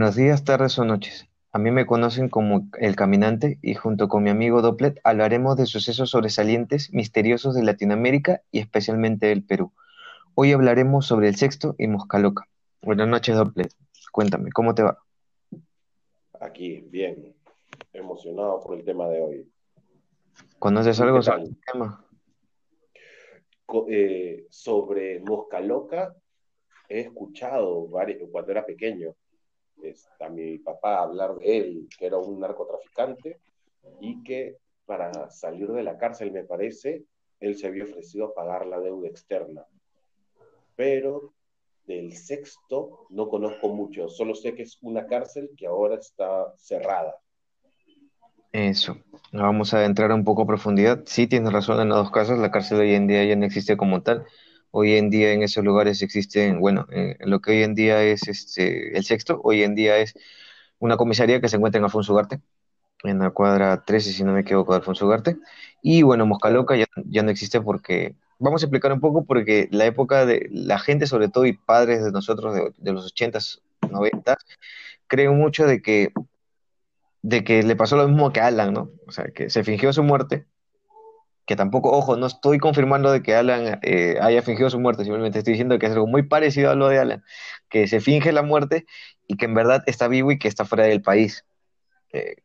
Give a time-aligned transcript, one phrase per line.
[0.00, 1.28] Buenos días, tardes o noches.
[1.52, 5.66] A mí me conocen como El Caminante y junto con mi amigo Dopplet hablaremos de
[5.66, 9.74] sucesos sobresalientes, misteriosos de Latinoamérica y especialmente del Perú.
[10.34, 12.48] Hoy hablaremos sobre el sexto y Moscaloca.
[12.80, 13.74] Buenas noches, Dopplet.
[14.10, 15.04] Cuéntame, ¿cómo te va?
[16.40, 17.34] Aquí, bien,
[17.92, 19.52] emocionado por el tema de hoy.
[20.58, 22.06] ¿Conoces algo sobre el tema?
[23.90, 26.16] Eh, sobre Moscaloca
[26.88, 29.14] he escuchado varios, cuando era pequeño
[30.20, 33.40] a mi papá hablar de él, que era un narcotraficante
[34.00, 37.04] y que para salir de la cárcel, me parece,
[37.38, 39.64] él se había ofrecido a pagar la deuda externa.
[40.74, 41.32] Pero
[41.86, 47.16] del sexto no conozco mucho, solo sé que es una cárcel que ahora está cerrada.
[48.52, 48.96] Eso,
[49.32, 51.02] vamos a entrar un poco a profundidad.
[51.06, 53.76] Sí, tienes razón en los dos casos, la cárcel hoy en día ya no existe
[53.76, 54.26] como tal,
[54.72, 58.28] Hoy en día en esos lugares existen, bueno, eh, lo que hoy en día es
[58.28, 60.14] este, el sexto, hoy en día es
[60.78, 62.40] una comisaría que se encuentra en Alfonso Ugarte,
[63.04, 65.38] en la cuadra 13, si no me equivoco, de Alfonso Ugarte.
[65.82, 69.86] Y bueno, Moscaloca ya, ya no existe porque, vamos a explicar un poco, porque la
[69.86, 73.60] época de la gente, sobre todo, y padres de nosotros de, de los 80s,
[73.90, 74.36] 90
[75.08, 76.12] creen mucho de que,
[77.22, 78.90] de que le pasó lo mismo que a Alan, ¿no?
[79.06, 80.46] O sea, que se fingió su muerte
[81.50, 85.38] que tampoco, ojo, no estoy confirmando de que Alan eh, haya fingido su muerte, simplemente
[85.38, 87.24] estoy diciendo que es algo muy parecido a lo de Alan,
[87.68, 88.86] que se finge la muerte
[89.26, 91.44] y que en verdad está vivo y que está fuera del país.
[92.12, 92.36] Eh,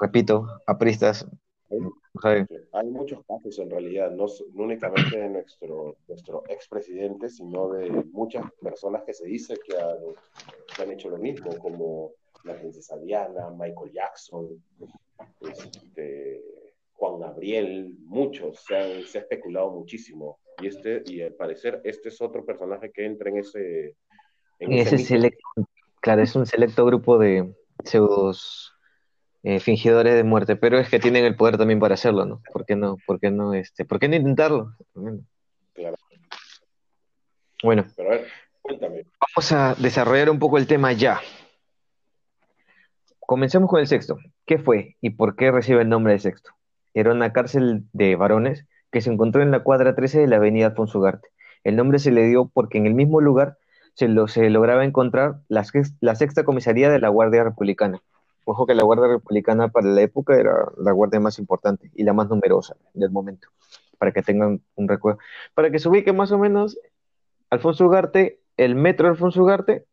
[0.00, 1.28] repito, apristas.
[2.24, 8.50] Hay, hay muchos casos en realidad, no, únicamente de nuestro, nuestro expresidente, sino de muchas
[8.60, 13.92] personas que se dice que han, han hecho lo mismo, como la princesa Diana, Michael
[13.92, 14.60] Jackson,
[15.40, 16.42] este,
[16.98, 20.40] Juan Gabriel, muchos, se, ha especulado muchísimo.
[20.60, 23.94] Y, este, y al parecer este es otro personaje que entra en ese...
[24.58, 25.38] En ese, selecto,
[26.00, 27.54] claro, es un selecto grupo de
[27.84, 28.72] pseudos
[29.44, 32.42] eh, fingidores de muerte, pero es que tienen el poder también para hacerlo, ¿no?
[32.52, 34.74] ¿Por qué no, por qué no, este, por qué no intentarlo?
[35.74, 35.96] Claro.
[37.62, 38.26] Bueno, pero a ver,
[38.60, 39.04] cuéntame.
[39.36, 41.20] vamos a desarrollar un poco el tema ya.
[43.20, 44.18] Comencemos con el sexto.
[44.44, 46.57] ¿Qué fue y por qué recibe el nombre de sexto?
[46.98, 50.66] Era una cárcel de varones que se encontró en la cuadra 13 de la avenida
[50.66, 51.28] Alfonso Ugarte.
[51.62, 53.56] El nombre se le dio porque en el mismo lugar
[53.94, 55.64] se, lo, se lograba encontrar la,
[56.00, 58.02] la sexta comisaría de la Guardia Republicana.
[58.44, 62.14] Ojo que la Guardia Republicana para la época era la guardia más importante y la
[62.14, 63.46] más numerosa del momento,
[63.98, 65.20] para que tengan un recuerdo.
[65.54, 66.80] Para que se ubique más o menos,
[67.48, 69.86] Alfonso Ugarte, el metro Alfonso Ugarte,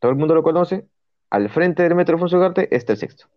[0.00, 0.88] todo el mundo lo conoce,
[1.30, 3.28] al frente del metro Alfonso Ugarte está el sexto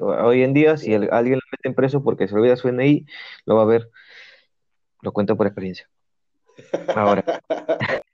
[0.00, 3.06] hoy en día, si alguien lo mete en preso porque se olvida su NI,
[3.46, 3.90] lo va a ver.
[5.02, 5.88] Lo cuento por experiencia.
[6.94, 7.24] Ahora,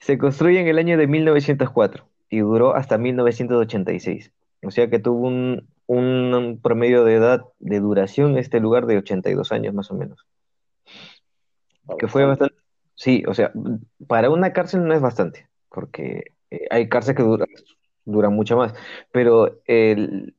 [0.00, 4.32] se construye en el año de 1904 y duró hasta 1986.
[4.62, 9.52] O sea que tuvo un, un promedio de edad de duración este lugar de 82
[9.52, 10.26] años más o menos.
[11.98, 12.54] Que fue bastante,
[12.94, 13.52] sí, o sea,
[14.06, 17.48] para una cárcel no es bastante, porque eh, hay cárceles que duran,
[18.04, 18.74] duran mucho más,
[19.10, 20.34] pero el,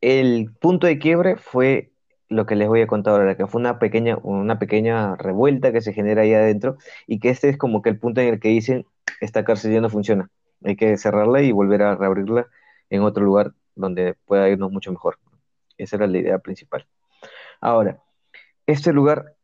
[0.00, 1.92] el punto de quiebre fue
[2.28, 5.80] lo que les voy a contar ahora, que fue una pequeña, una pequeña revuelta que
[5.80, 6.76] se genera ahí adentro
[7.06, 8.86] y que este es como que el punto en el que dicen,
[9.20, 10.30] esta cárcel ya no funciona,
[10.64, 12.46] hay que cerrarla y volver a reabrirla
[12.90, 15.18] en otro lugar donde pueda irnos mucho mejor.
[15.78, 16.86] Esa era la idea principal.
[17.60, 18.02] Ahora,
[18.66, 19.36] este lugar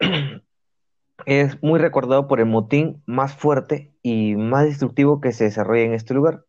[1.26, 5.94] es muy recordado por el motín más fuerte y más destructivo que se desarrolla en
[5.94, 6.44] este lugar,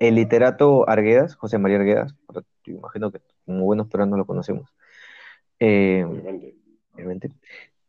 [0.00, 2.14] el literato Arguedas, José María Arguedas,
[2.66, 4.68] imagino que como buenos no lo conocemos,
[5.60, 6.04] eh,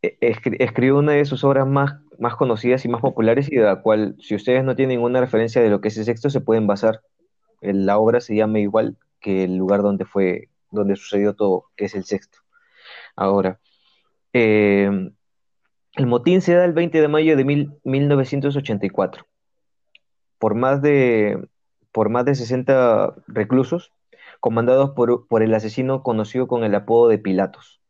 [0.02, 0.18] e,
[0.60, 4.16] escribió una de sus obras más, más conocidas y más populares y de la cual,
[4.20, 7.02] si ustedes no tienen ninguna referencia de lo que es el sexto, se pueden basar.
[7.62, 11.96] La obra se llama igual que el lugar donde fue, donde sucedió todo, que es
[11.96, 12.40] el sexto.
[13.16, 13.60] Ahora,
[14.34, 15.12] eh,
[15.96, 17.44] el motín se da el 20 de mayo de
[17.84, 19.26] 1984.
[20.38, 21.48] Por más de,
[21.92, 23.92] por más de 60 reclusos,
[24.40, 27.82] comandados por, el asesino conocido con el apodo de Pilatos,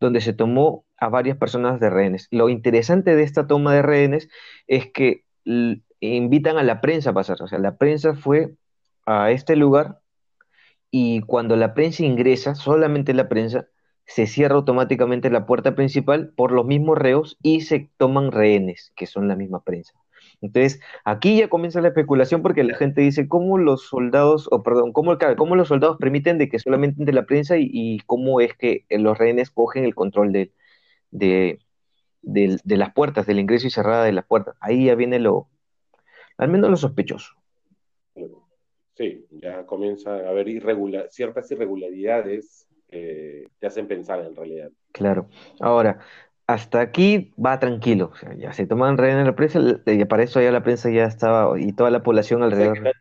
[0.00, 2.28] donde se tomó a varias personas de rehenes.
[2.30, 4.28] Lo interesante de esta toma de rehenes
[4.66, 5.24] es que
[6.00, 8.54] invitan a la prensa a pasar, o sea, la prensa fue
[9.06, 10.00] a este lugar
[10.90, 13.66] y cuando la prensa ingresa, solamente la prensa,
[14.06, 19.06] se cierra automáticamente la puerta principal por los mismos reos y se toman rehenes, que
[19.06, 19.94] son la misma prensa.
[20.42, 24.92] Entonces, aquí ya comienza la especulación porque la gente dice cómo los soldados, o perdón,
[24.92, 28.84] cómo, cómo los soldados permiten de que solamente entre la prensa y, cómo es que
[28.90, 30.52] los rehenes cogen el control de,
[31.12, 31.58] de,
[32.64, 34.56] las puertas, del ingreso y cerrada de las puertas.
[34.60, 35.48] Ahí ya viene lo,
[36.36, 37.34] al menos lo sospechoso.
[38.94, 40.48] Sí, ya comienza a haber
[41.10, 44.70] ciertas irregularidades que te hacen pensar en realidad.
[44.90, 45.28] Claro.
[45.60, 46.00] Ahora,
[46.46, 48.10] hasta aquí va tranquilo.
[48.12, 50.90] O sea, ya se toman rehenes en la prensa y para eso ya la prensa
[50.90, 52.92] ya estaba y toda la población alrededor.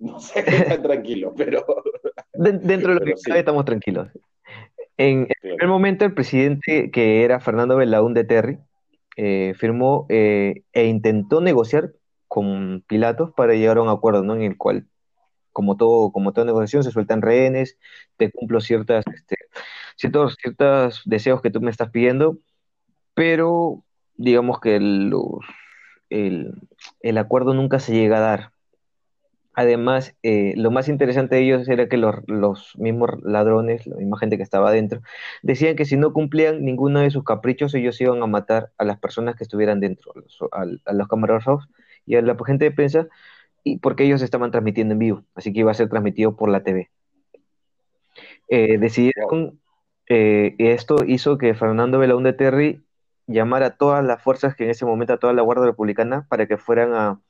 [0.00, 1.64] No sé qué tan tranquilo, pero.
[2.34, 4.08] dentro de lo que cabe estamos tranquilos.
[4.96, 8.58] En el primer momento, el presidente, que era Fernando Belaúnde Terry,
[9.16, 11.92] eh, firmó eh, e intentó negociar
[12.28, 14.34] con Pilatos para llegar a un acuerdo, ¿no?
[14.34, 14.86] En el cual,
[15.52, 17.78] como todo, como toda negociación, se sueltan rehenes,
[18.16, 19.36] te cumplo ciertas, este,
[19.96, 22.38] ciertos, ciertos deseos que tú me estás pidiendo,
[23.14, 23.84] pero
[24.16, 25.12] digamos que el,
[26.10, 28.54] el acuerdo nunca se llega a dar.
[29.56, 34.18] Además, eh, lo más interesante de ellos era que los, los, mismos ladrones, la misma
[34.18, 35.00] gente que estaba adentro,
[35.42, 38.98] decían que si no cumplían ninguno de sus caprichos, ellos iban a matar a las
[38.98, 41.68] personas que estuvieran dentro, a los, a los
[42.04, 43.06] y a la gente de prensa,
[43.62, 46.64] y porque ellos estaban transmitiendo en vivo, así que iba a ser transmitido por la
[46.64, 46.90] TV.
[48.48, 49.60] Eh, decidieron,
[50.08, 52.84] eh, esto hizo que Fernando Belaúnde Terry
[53.26, 56.46] llamara a todas las fuerzas que en ese momento, a toda la Guardia Republicana, para
[56.46, 57.20] que fueran a,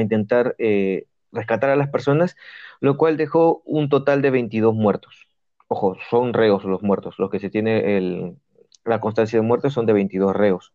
[0.00, 2.36] intentar eh, rescatar a las personas,
[2.80, 5.28] lo cual dejó un total de 22 muertos.
[5.68, 8.36] Ojo, son reos los muertos, los que se tiene el,
[8.84, 10.74] la constancia de muertos son de 22 reos.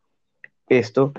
[0.68, 1.14] Esto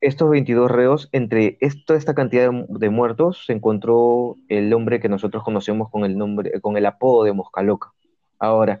[0.00, 5.42] estos 22 reos, entre toda esta cantidad de, muertos, se encontró el hombre que nosotros
[5.42, 7.92] conocemos con el nombre, con el apodo de Moscaloca.
[8.38, 8.80] Ahora,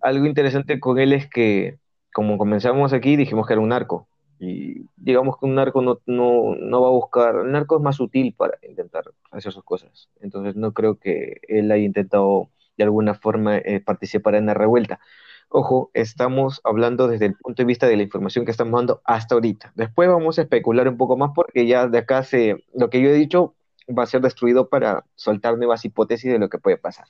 [0.00, 1.78] algo interesante con él es que,
[2.12, 4.08] como comenzamos aquí, dijimos que era un narco.
[4.40, 8.34] Y digamos que un narco no, no, va a buscar, el narco es más sutil
[8.34, 10.08] para intentar hacer sus cosas.
[10.20, 15.00] Entonces no creo que él haya intentado de alguna forma eh, participar en la revuelta.
[15.50, 19.34] Ojo, estamos hablando desde el punto de vista de la información que estamos dando hasta
[19.34, 19.72] ahorita.
[19.74, 23.08] Después vamos a especular un poco más porque ya de acá se, lo que yo
[23.08, 23.54] he dicho
[23.88, 27.06] va a ser destruido para soltar nuevas hipótesis de lo que puede pasar.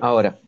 [0.00, 0.38] Ahora,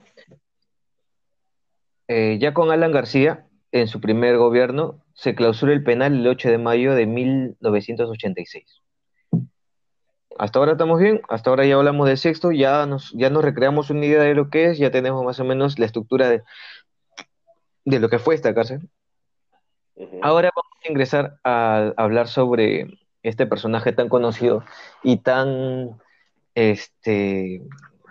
[2.08, 6.50] eh, ya con Alan García, en su primer gobierno, se clausura el penal el 8
[6.50, 8.82] de mayo de 1986.
[10.38, 13.90] Hasta ahora estamos bien, hasta ahora ya hablamos del sexto, ya nos, ya nos recreamos
[13.90, 16.42] una idea de lo que es, ya tenemos más o menos la estructura de,
[17.84, 18.88] de lo que fue esta cárcel.
[20.22, 24.64] Ahora vamos a ingresar a, hablar sobre este personaje tan conocido
[25.02, 26.00] y tan
[26.54, 27.62] este,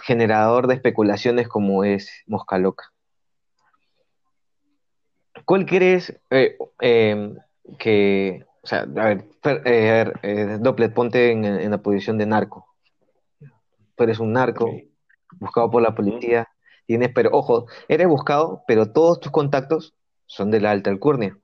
[0.02, 2.92] generador de especulaciones como es Mosca Loca.
[5.46, 7.34] ¿Cuál crees eh, eh,
[7.80, 9.26] que o sea, a ver,
[9.66, 12.68] eh, eh, Dopplet, ponte en, la posición de narco.
[13.96, 14.72] Tú eres un narco,
[15.40, 16.48] buscado por la policía,
[16.86, 19.96] tienes, pero ojo, eres buscado, pero todos tus contactos
[20.28, 21.38] son de la alta alcurnia.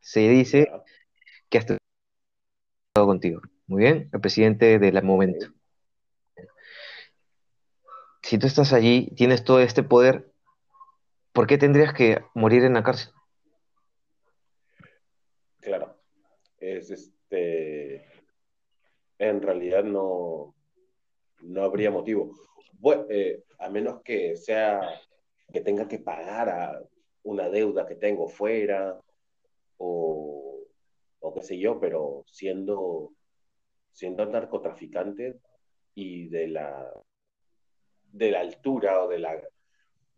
[0.00, 0.68] Se dice
[1.48, 1.78] que has estado
[3.06, 3.40] contigo.
[3.66, 5.46] Muy bien, el presidente del momento.
[8.28, 10.30] Si tú estás allí, tienes todo este poder,
[11.32, 13.10] ¿por qué tendrías que morir en la cárcel?
[15.60, 15.98] Claro
[16.60, 18.04] es este,
[19.18, 20.54] en realidad no,
[21.40, 22.32] no habría motivo.
[23.08, 24.80] Eh, a menos que sea
[25.52, 26.82] que tenga que pagar a
[27.22, 29.00] una deuda que tengo fuera
[29.78, 30.60] o,
[31.20, 33.12] o qué sé yo, pero siendo,
[33.92, 35.40] siendo narcotraficante
[35.94, 36.92] y de la,
[38.12, 39.40] de la altura o de la,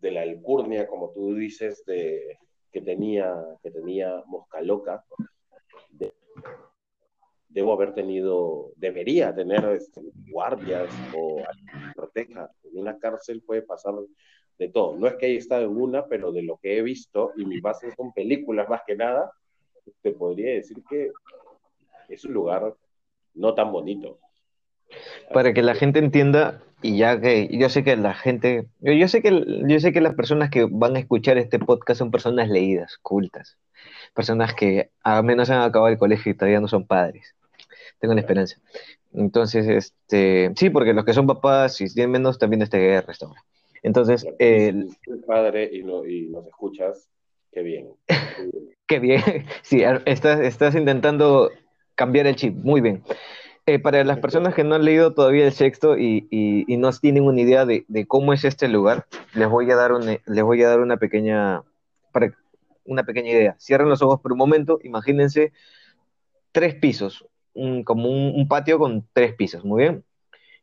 [0.01, 2.39] de la alcurnia, como tú dices, de,
[2.73, 5.05] que tenía, que tenía Mosca Loca,
[7.49, 11.43] debo haber tenido, debería tener este, guardias o
[11.95, 12.51] proteja.
[12.65, 13.95] En una cárcel puede pasar
[14.59, 14.97] de todo.
[14.97, 17.61] No es que haya estado en una, pero de lo que he visto, y mis
[17.61, 19.33] bases son películas más que nada,
[20.03, 21.11] te podría decir que
[22.09, 22.75] es un lugar
[23.35, 24.19] no tan bonito.
[25.33, 29.23] Para que la gente entienda, y ya que yo sé que la gente, yo, sé
[29.23, 32.99] que yo sé que las personas que van a escuchar este podcast son personas leídas,
[33.03, 33.59] cultas,
[34.15, 37.35] personas que al menos han acabado el colegio y todavía no son padres
[38.01, 38.57] tengo la esperanza.
[39.13, 43.45] Entonces, este, sí, porque los que son papás y tienen menos también este restaura.
[43.83, 44.89] Entonces, el
[45.27, 47.09] padre y, nos escuchas,
[47.53, 47.89] qué bien.
[48.87, 49.23] qué bien.
[49.63, 51.51] Sí, estás, estás intentando
[51.95, 53.03] cambiar el chip, muy bien.
[53.71, 57.23] Eh, para las personas que no han leído todavía el sexto y, y, no tienen
[57.23, 60.61] una idea de, de, cómo es este lugar, les voy a dar, un, les voy
[60.65, 61.63] a dar una pequeña,
[62.11, 62.35] para,
[62.85, 63.57] una pequeña idea.
[63.61, 65.53] Cierren los ojos por un momento, imagínense
[66.51, 67.25] tres pisos,
[67.85, 70.05] como un, patio con tres pisos, muy bien.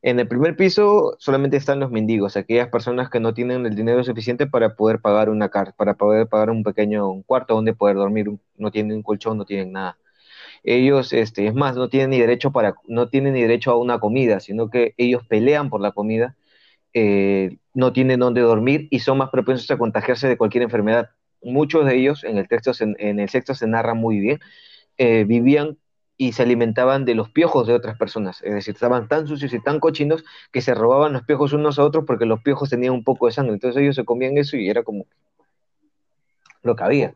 [0.02, 4.04] En el primer piso solamente están los mendigos, aquellas personas que no tienen el dinero
[4.04, 8.34] suficiente para poder pagar una carta, para poder pagar un pequeño cuarto donde poder dormir,
[8.58, 9.98] no tienen un colchón, no tienen nada.
[10.64, 14.00] Ellos, este, es más, no tienen ni derecho para, no tienen ni derecho a una
[14.00, 16.36] comida, sino que ellos pelean por la comida,
[16.94, 21.10] eh, no tienen dónde dormir y son más propensos a contagiarse de cualquier enfermedad.
[21.42, 24.40] Muchos de ellos, en el texto, en el texto se narra muy bien,
[24.98, 25.78] eh, vivían
[26.18, 28.42] y se alimentaban de los piojos de otras personas.
[28.42, 31.84] Es decir, estaban tan sucios y tan cochinos que se robaban los piojos unos a
[31.84, 33.54] otros porque los piojos tenían un poco de sangre.
[33.54, 35.06] Entonces ellos se comían eso y era como
[36.64, 37.16] lo que había.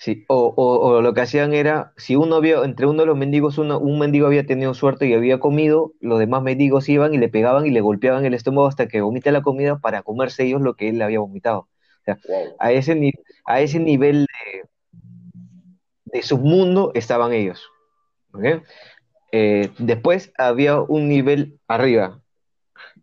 [0.00, 3.58] Sí, o, o, lo que hacían era, si uno había, entre uno de los mendigos,
[3.58, 7.28] uno, un mendigo había tenido suerte y había comido, los demás mendigos iban y le
[7.28, 10.74] pegaban y le golpeaban el estómago hasta que vomita la comida para comerse ellos lo
[10.74, 11.68] que él había vomitado.
[12.00, 12.18] O sea,
[12.58, 13.12] a, ese,
[13.44, 14.62] a ese nivel de,
[16.06, 17.68] de submundo estaban ellos.
[19.32, 22.22] Eh, después había un nivel arriba,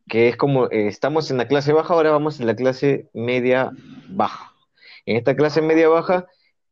[0.10, 3.70] que es como, eh, estamos en la clase baja, ahora vamos en la clase media
[4.10, 4.52] baja.
[5.06, 6.26] En esta clase media baja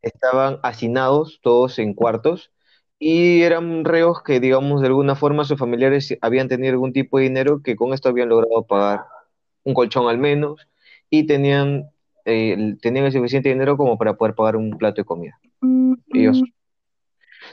[0.05, 2.51] estaban hacinados todos en cuartos
[2.99, 7.25] y eran reos que, digamos, de alguna forma sus familiares habían tenido algún tipo de
[7.25, 9.05] dinero que con esto habían logrado pagar
[9.63, 10.67] un colchón al menos
[11.09, 11.89] y tenían,
[12.23, 15.39] eh, tenían el suficiente dinero como para poder pagar un plato de comida.
[16.13, 16.41] Ellos.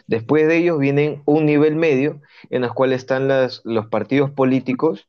[0.07, 5.09] Después de ellos vienen un nivel medio en el cual están las, los partidos políticos.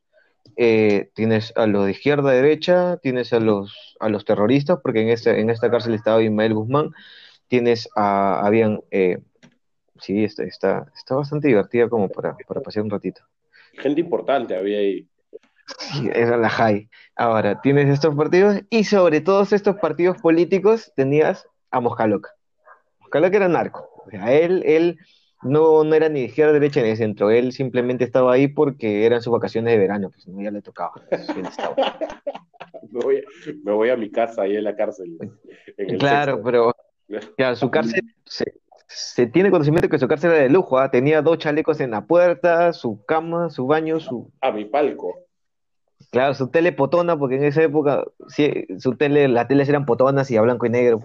[0.56, 5.08] Eh, tienes a los de izquierda, derecha, tienes a los, a los terroristas, porque en
[5.08, 6.90] esta, en esta cárcel estaba Ismael Guzmán,
[7.54, 9.18] tienes a, habían, eh,
[10.00, 13.22] sí, está, está, está bastante divertida como para, para pasear un ratito.
[13.74, 15.08] Gente importante había ahí.
[15.78, 16.88] Sí, era la high.
[17.16, 22.34] Ahora, tienes estos partidos y sobre todos estos partidos políticos tenías a Moscaloca
[23.30, 23.88] que era narco.
[24.06, 24.98] O sea, él, él
[25.42, 27.30] no, no era ni de izquierda, derecha ni de centro.
[27.30, 30.92] Él simplemente estaba ahí porque eran sus vacaciones de verano, pues no ya le tocaba.
[32.90, 33.24] me, voy,
[33.62, 35.16] me, voy, a mi casa ahí en la cárcel.
[35.98, 36.74] claro, pero
[37.56, 38.02] su cárcel
[38.86, 40.78] se, tiene conocimiento que su cárcel era de lujo.
[40.78, 40.90] ¿ah?
[40.90, 44.30] Tenía dos chalecos en la puerta, su cama, su baño, su.
[44.40, 45.14] A mi palco.
[46.10, 50.30] Claro, su tele potona, porque en esa época sí, su tele, las teles eran potonas
[50.30, 51.04] y a blanco y negro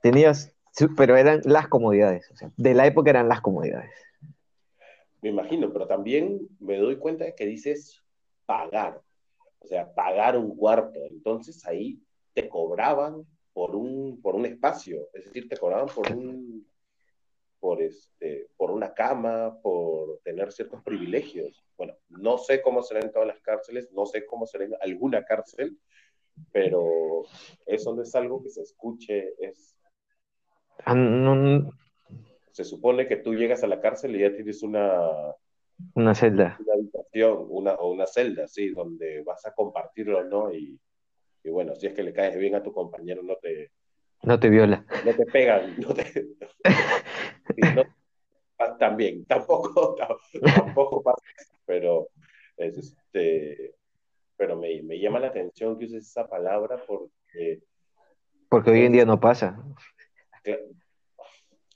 [0.00, 0.54] tenías,
[0.96, 3.90] pero eran las comodidades, o sea, de la época eran las comodidades.
[5.22, 8.02] Me imagino, pero también me doy cuenta de que dices
[8.46, 9.00] pagar,
[9.58, 12.02] o sea, pagar un cuarto, entonces ahí
[12.32, 13.26] te cobraban
[13.60, 16.66] por un, por un espacio, es decir, te cobraban por un,
[17.58, 21.62] por este, por una cama, por tener ciertos privilegios.
[21.76, 25.26] Bueno, no sé cómo será en todas las cárceles, no sé cómo será en alguna
[25.26, 25.78] cárcel,
[26.50, 27.24] pero
[27.66, 29.76] eso no es algo que se escuche, es
[30.86, 30.94] Ah,
[32.52, 35.06] Se supone que tú llegas a la cárcel y ya tienes una...
[35.94, 36.56] Una celda.
[36.60, 40.50] Una habitación, una, o una celda, sí, donde vas a compartirlo, ¿no?
[40.50, 40.80] Y,
[41.48, 43.70] bueno, si es que le caes bien a tu compañero, no te...
[44.22, 44.84] No te viola.
[45.04, 46.28] No te pegan, no te...
[48.78, 49.96] también, tampoco,
[50.54, 51.22] tampoco pasa,
[51.64, 52.08] pero
[52.60, 53.74] este,
[54.36, 57.62] pero me, me, llama la atención que uses esa palabra porque...
[58.48, 59.62] Porque hoy en día no pasa.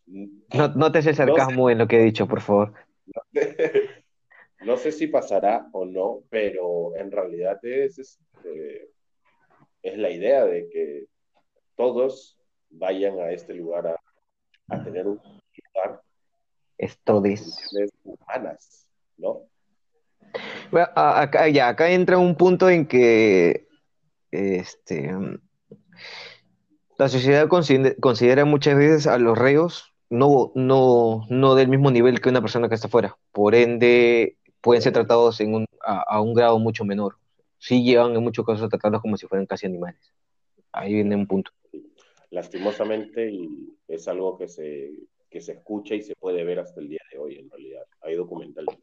[0.06, 2.75] No, no te haces sarcasmo en lo que he dicho, por favor.
[4.61, 8.88] No sé, si pasará o no, pero en realidad es, este,
[9.85, 11.05] es la idea de que
[11.76, 12.38] todos
[12.71, 13.87] vayan a este lugar
[14.69, 15.21] a, tener un
[15.75, 16.03] lugar.
[16.79, 17.57] Estodes.
[18.03, 19.43] humanas, ¿no?
[20.97, 23.69] acá, ya, acá entra un punto en que
[24.33, 25.12] este,
[26.99, 32.31] la sociedad considera muchas veces a los reos no, no, no del mismo nivel que
[32.31, 33.17] una persona que está afuera.
[33.33, 37.17] Por ende, pueden ser tratados en un, a, un grado mucho menor.
[37.64, 40.12] Sí llevan en muchos casos a tratarlos como si fueran casi animales.
[40.71, 41.50] Ahí viene un punto.
[42.28, 44.90] Lastimosamente, y es algo que se,
[45.30, 47.87] que se escucha y se puede ver hasta el día de hoy, en realidad.
[48.02, 48.76] Hay documentales.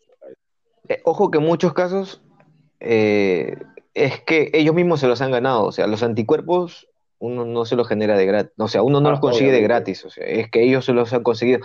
[0.89, 2.23] Eh, ojo que en muchos casos
[2.79, 3.55] eh,
[3.93, 5.65] es que ellos mismos se los han ganado.
[5.65, 6.87] O sea, los anticuerpos
[7.19, 9.61] uno no se los genera de gratis, o sea, uno no ah, los consigue de
[9.61, 11.59] gratis, o sea, es que ellos se los han conseguido.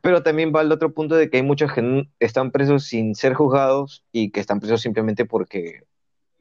[0.00, 3.34] Pero también va al otro punto de que hay muchos que están presos sin ser
[3.34, 5.82] juzgados y que están presos simplemente porque,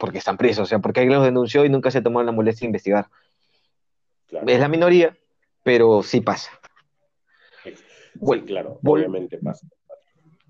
[0.04, 2.66] porque están presos, o sea, porque alguien los denunció y nunca se tomó la molestia
[2.66, 3.08] de investigar.
[4.46, 5.16] Es la minoría,
[5.64, 6.52] pero sí pasa.
[7.64, 9.66] Sí, claro, obviamente pasa.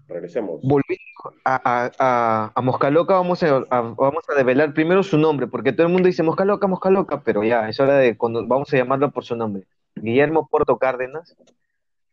[0.07, 0.59] Regresemos.
[0.63, 1.03] Volviendo
[1.45, 5.93] a, a, a, Moscaloca, vamos a, vamos a develar primero su nombre, porque todo el
[5.93, 9.35] mundo dice Moscaloca, Moscaloca, pero ya, es hora de cuando vamos a llamarlo por su
[9.35, 9.67] nombre.
[9.93, 11.37] Guillermo Porto Cárdenas,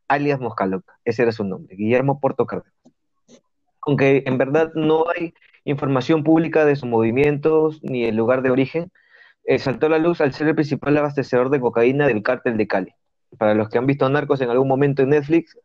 [0.09, 2.75] alias Moscaloca, ese era su nombre, Guillermo Porto Cárdenas.
[3.87, 5.33] Aunque en verdad no hay
[5.71, 8.91] información pública de sus movimientos ni el lugar de origen,
[9.45, 12.67] eh, saltó a la luz al ser el principal abastecedor de cocaína del cártel de
[12.67, 12.95] Cali.
[13.39, 15.57] para los que han visto Narcos en algún momento en Netflix,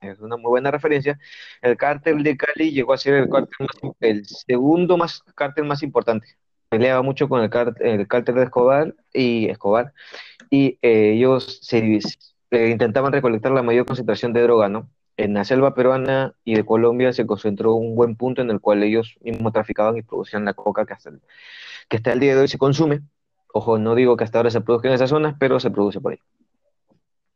[0.00, 1.18] es una muy buena referencia,
[1.62, 3.28] el cártel de Cali llegó a ser el,
[4.00, 6.26] el segundo más cártel más importante.
[6.68, 9.92] Peleaba mucho con el, cártel, el cártel de Escobar y Escobar,
[10.50, 12.00] y eh, ellos se,
[12.50, 14.90] intentaban recolectar la mayor concentración de droga, ¿no?
[15.22, 18.82] En la selva peruana y de Colombia se concentró un buen punto en el cual
[18.82, 21.20] ellos mismos traficaban y producían la coca que hasta el,
[21.88, 23.02] que hasta el día de hoy se consume.
[23.54, 26.12] Ojo, no digo que hasta ahora se produzca en esas zonas, pero se produce por
[26.12, 26.18] ahí.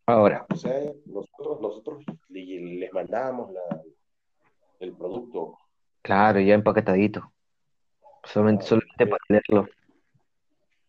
[0.05, 0.47] Ahora.
[0.52, 0.73] O sea,
[1.05, 3.52] nosotros, nosotros les mandábamos
[4.81, 5.57] el producto.
[6.02, 7.31] Claro, ya empaquetadito.
[8.25, 9.69] Solamente, ah, solamente para leerlo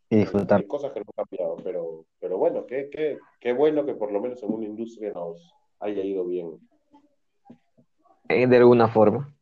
[0.09, 0.61] y disfrutar.
[0.61, 4.11] Hay cosas que no han cambiado, pero, pero bueno, qué, qué, qué bueno que por
[4.11, 6.57] lo menos en una industria nos haya ido bien.
[8.29, 9.33] Eh, de alguna forma.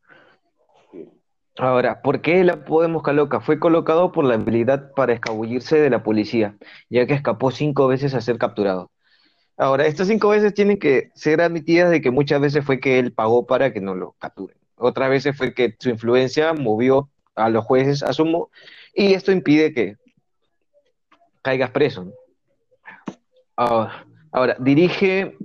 [1.58, 5.90] Ahora, ¿por qué el apodo de Mosca Fue colocado por la habilidad para escabullirse de
[5.90, 6.58] la policía,
[6.90, 8.92] ya que escapó cinco veces a ser capturado.
[9.58, 13.14] Ahora, estas cinco veces tienen que ser admitidas de que muchas veces fue que él
[13.14, 14.58] pagó para que no lo capturen.
[14.76, 18.50] Otras veces fue que su influencia movió a los jueces a sumo
[18.94, 19.96] y esto impide que
[21.42, 22.12] caigas preso.
[23.56, 25.38] ahora, dirige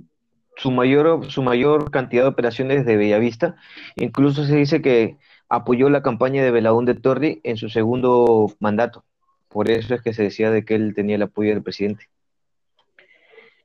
[0.61, 3.55] su mayor, su mayor cantidad de operaciones de Bellavista.
[3.95, 5.17] Incluso se dice que
[5.49, 9.03] apoyó la campaña de de Torri en su segundo mandato.
[9.47, 12.09] Por eso es que se decía de que él tenía el apoyo del presidente.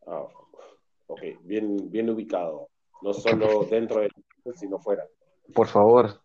[0.07, 0.25] Ah,
[1.07, 2.69] ok, bien, bien ubicado.
[3.03, 4.11] No solo dentro de
[4.55, 5.05] sino fuera.
[5.55, 6.23] Por favor.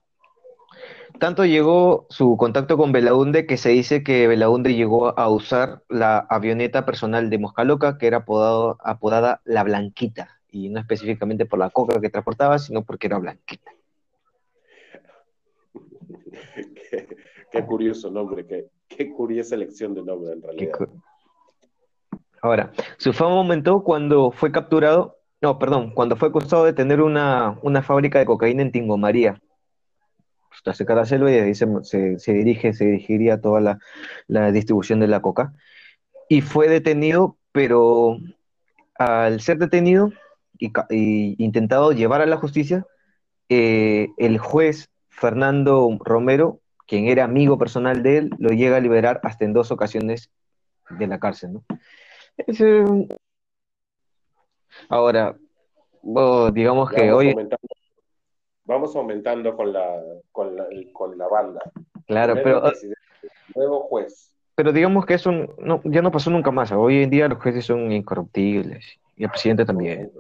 [1.20, 6.20] Tanto llegó su contacto con Belaunde que se dice que Belaunde llegó a usar la
[6.30, 11.70] avioneta personal de Moscaloca, que era apodado, apodada La Blanquita, y no específicamente por la
[11.70, 13.72] coca que transportaba, sino porque era blanquita.
[17.52, 20.90] qué, curioso nombre, qué, qué curiosa elección de nombre en realidad.
[22.42, 27.58] Ahora, su fama aumentó cuando fue capturado, no, perdón, cuando fue acusado de tener una,
[27.84, 29.42] fábrica de cocaína en Tingo María.
[30.54, 33.80] Está cerca de la selva y ahí se, se, dirige, se dirigiría toda
[34.28, 35.54] la, distribución de la coca.
[36.28, 38.18] Y fue detenido, pero
[38.96, 40.12] al ser detenido
[40.62, 42.86] y, intentado llevar a la justicia,
[43.50, 49.20] eh, el juez Fernando Romero, quien era amigo personal de él, lo llega a liberar
[49.24, 50.32] hasta en dos ocasiones
[50.90, 51.64] de la cárcel, ¿no?
[54.88, 55.36] Ahora,
[56.54, 57.36] digamos que hoy...
[58.64, 61.60] vamos aumentando con la, con la, con la banda.
[62.08, 62.72] Claro, pero...
[63.56, 64.34] Nuevo juez.
[64.56, 66.72] Pero digamos que eso no, ya no pasó nunca más.
[66.72, 70.12] Hoy en día los jueces son incorruptibles y el presidente también.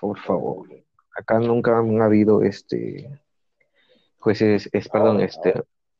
[0.00, 0.68] Por favor.
[1.16, 3.10] Acá nunca han habido este
[4.18, 5.54] jueces, es, perdón, este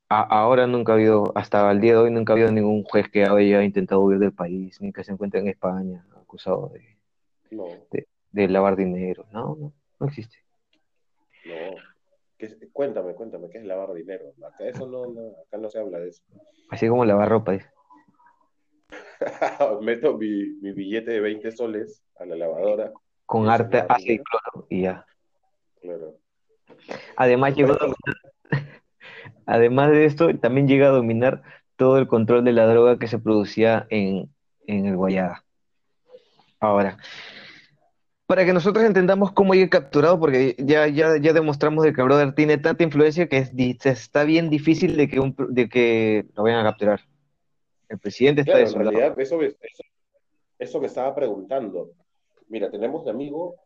[0.08, 3.24] ahora nunca ha habido, hasta el día de hoy nunca ha habido ningún juez que
[3.24, 8.76] haya intentado huir del país, ni que se encuentre en España acusado de, de, lavar
[8.76, 9.26] dinero.
[9.32, 10.38] No, no, no existe.
[11.44, 11.76] No.
[12.72, 14.32] cuéntame, cuéntame, ¿qué es lavar dinero?
[14.46, 15.02] Acá, eso no,
[15.46, 16.22] acá no se habla de eso.
[16.70, 17.52] Así como lavar ropa.
[17.52, 17.70] Dice.
[19.82, 22.92] Meto mi, mi, billete de 20 soles a la lavadora.
[23.28, 24.24] Con arte, ácido
[24.70, 25.04] y ya.
[25.82, 26.14] Claro.
[27.14, 27.76] Además llegó
[29.44, 31.42] Además de esto, también llega a dominar
[31.76, 34.30] todo el control de la droga que se producía en,
[34.66, 35.44] el Guayaga.
[36.58, 36.96] Ahora,
[38.24, 42.06] para que nosotros entendamos cómo llega capturado, porque ya, ya, ya demostramos de que el
[42.06, 43.52] brother tiene tanta influencia que es,
[43.84, 47.00] está bien difícil de que, de que lo vayan a capturar.
[47.90, 49.38] El presidente está En realidad, eso,
[50.58, 51.92] eso, me estaba preguntando.
[52.48, 53.56] Mira, tenemos de amigo,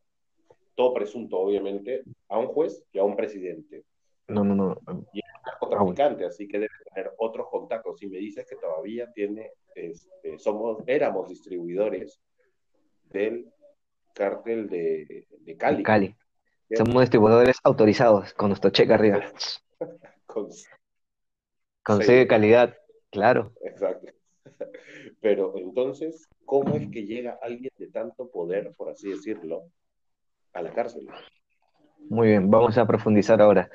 [0.75, 3.85] todo presunto, obviamente, a un juez y a un presidente.
[4.29, 4.77] No, no, no.
[5.12, 8.03] Y es narcotraficante, así que debe tener otros contactos.
[8.03, 12.21] Y me dices que todavía tiene, este, somos, éramos distribuidores
[13.11, 13.53] del
[14.14, 15.83] cártel de, de Cali.
[15.83, 16.16] Cali.
[16.75, 19.21] Somos distribuidores autorizados, con nuestro cheque arriba.
[20.27, 20.49] con,
[22.29, 22.77] calidad,
[23.11, 23.53] claro.
[23.62, 24.12] Exacto.
[25.20, 29.64] Pero entonces, ¿cómo es que llega alguien de tanto poder, por así decirlo,
[30.53, 31.09] a la cárcel?
[32.09, 33.70] Muy bien, vamos a profundizar ahora.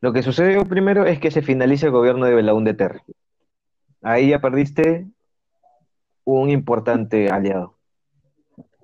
[0.00, 3.00] Lo que sucedió primero es que se finaliza el gobierno de Belaúnde Terry.
[4.02, 5.06] Ahí ya perdiste
[6.24, 7.78] un importante aliado.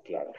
[0.05, 0.31] Claro.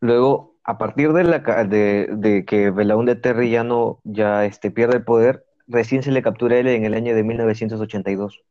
[0.00, 5.04] Luego, a partir de, la, de, que Belaúnde Terry ya no ya este, pierde el
[5.04, 8.42] poder, recién se le captura él en el año de 1982.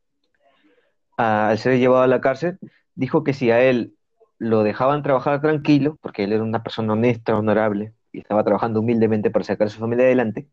[1.22, 2.58] Al ser llevado a la cárcel,
[2.94, 3.94] dijo que si a él
[4.38, 9.30] lo dejaban trabajar tranquilo, porque él era una persona honesta, honorable, y estaba trabajando humildemente
[9.30, 10.48] para sacar a su familia adelante,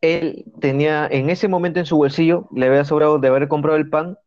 [0.00, 3.88] él tenía en ese momento en su bolsillo, le había sobrado de haber comprado el
[3.88, 4.18] pan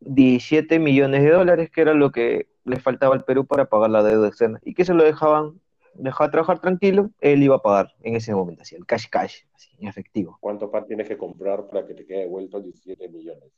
[0.00, 4.02] 17 millones de dólares, que era lo que le faltaba al Perú para pagar la
[4.02, 5.60] deuda externa y que se lo dejaban,
[5.94, 9.70] dejaba trabajar tranquilo, él iba a pagar en ese momento, así, el cash cash, así,
[9.80, 10.38] en efectivo.
[10.40, 13.50] ¿Cuánto par tienes que comprar para que te quede devuelto 17 millones?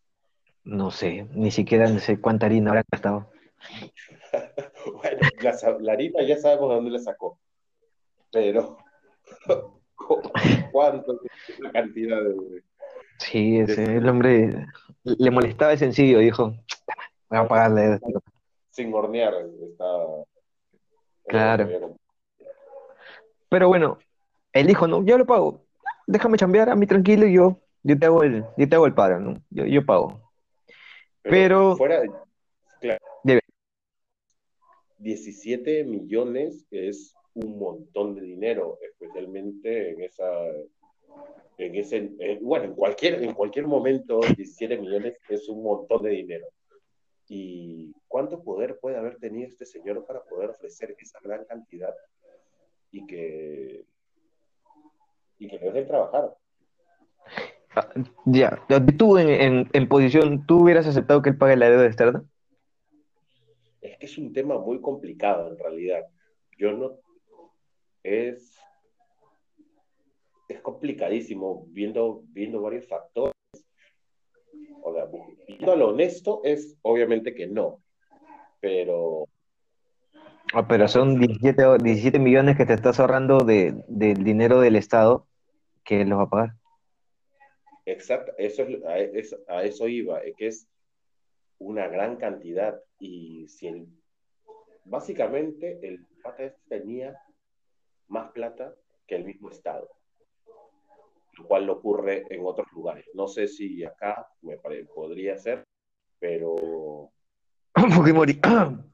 [0.67, 3.31] No sé, ni siquiera no sé cuánta harina habrá gastado.
[5.01, 7.39] bueno, la, la, harina ya sabemos de dónde le sacó,
[8.33, 8.77] pero
[10.73, 12.65] ¿cuánto es la cantidad de...
[13.19, 14.67] Sí, ese, el hombre
[15.05, 16.53] le molestaba el sencillo, dijo,
[17.31, 18.01] voy a pagarle.
[18.71, 19.35] Sin hornear,
[19.71, 19.85] está...
[21.29, 21.97] Claro.
[23.49, 23.99] Pero bueno,
[24.53, 25.65] él dijo, no, yo lo pago,
[26.09, 28.95] déjame chambear a mí tranquilo y yo, yo te hago el, yo te hago el
[28.95, 29.35] padre, ¿no?
[29.51, 30.26] Yo, yo pago.
[31.29, 31.77] Pero...
[31.77, 32.03] Fuera,
[32.81, 33.01] claro.
[34.99, 40.27] 17 millones es un montón de dinero, especialmente en esa
[41.59, 46.47] en ese, bueno, en cualquier, en cualquier momento 17 millones es un montón de dinero.
[47.29, 51.95] ¿Y cuánto poder puede haber tenido este señor para poder ofrecer esa gran cantidad
[52.93, 53.85] y que,
[55.39, 56.37] y que dejen trabajar?
[58.25, 58.63] Ya,
[58.97, 62.25] tú en, en, posición, ¿tú hubieras aceptado que él pague la deuda externa?
[63.81, 66.05] Es que es un tema muy complicado en realidad.
[66.59, 66.93] Yo no,
[68.03, 68.57] es
[70.49, 73.35] es complicadísimo viendo, viendo varios factores.
[74.83, 75.07] O sea,
[75.47, 77.83] viendo lo honesto es obviamente que no,
[78.61, 79.29] pero...
[80.53, 85.27] Ah, pero son 17, 17 millones que te estás ahorrando de, del dinero del Estado
[85.85, 86.55] que los va a pagar.
[87.87, 90.69] Exacto, eso es, a, eso iba, que es
[91.59, 93.87] una gran cantidad y si
[94.85, 97.19] básicamente el pata este tenía
[98.09, 98.75] más plata
[99.07, 99.89] que el mismo Estado
[101.39, 103.07] lo cual ocurre en otros lugares.
[103.15, 105.65] No sé si acá me podría ser,
[106.19, 107.11] pero...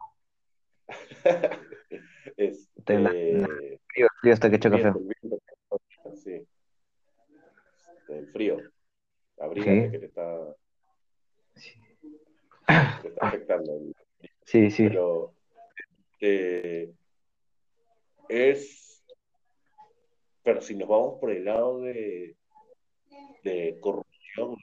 [2.36, 2.66] Este...
[3.88, 4.92] frío, frío hasta que café.
[6.16, 6.46] Sí.
[8.08, 8.58] El frío.
[9.42, 10.56] Abrígate que te está,
[13.02, 13.72] te está afectando.
[14.44, 14.88] Sí, sí.
[14.88, 15.34] Pero
[16.20, 16.92] eh,
[18.28, 18.82] es
[20.42, 22.36] pero si nos vamos por el lado de,
[23.44, 24.56] de corrupción,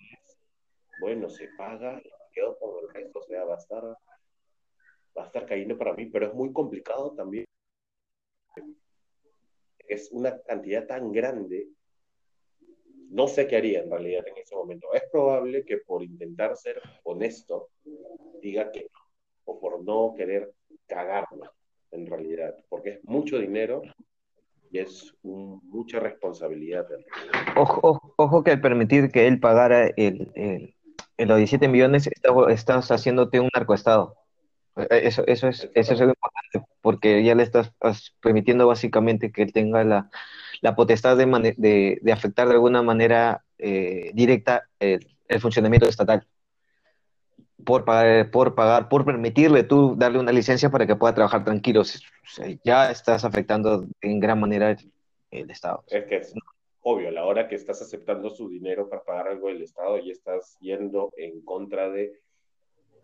[1.00, 2.02] bueno, se paga
[2.34, 6.06] quedo con el resto, o sea, va a estar, va a estar cayendo para mí,
[6.08, 7.46] pero es muy complicado también.
[9.88, 11.70] Es una cantidad tan grande,
[13.10, 14.94] no sé qué haría en realidad en ese momento.
[14.94, 17.70] Es probable que por intentar ser honesto
[18.42, 19.00] diga que no,
[19.46, 20.52] o por no querer
[20.88, 21.52] cagarla
[21.92, 23.82] en realidad, porque es mucho dinero
[24.72, 26.88] y es mucha responsabilidad.
[27.56, 30.76] Ojo, ojo, que al permitir que él pagara el,
[31.18, 32.10] los 17 millones,
[32.50, 34.16] estás haciéndote un narcoestado.
[34.76, 37.74] E, e, eso, eso, es, eso es importante, porque ya le estás
[38.22, 40.12] permitiendo básicamente que él tenga la,
[40.62, 46.28] la potestad de, afectar de alguna manera eh, directa el, el, funcionamiento estatal.
[47.64, 51.84] Por pagar, por permitirle tú darle una licencia para que pueda trabajar tranquilo
[52.64, 54.76] ya estás afectando en gran manera
[55.32, 55.84] el, Estado.
[55.88, 56.34] Es que es
[56.82, 60.58] obvio, la hora que estás aceptando su dinero para pagar algo del Estado, y estás
[60.60, 62.14] yendo en contra de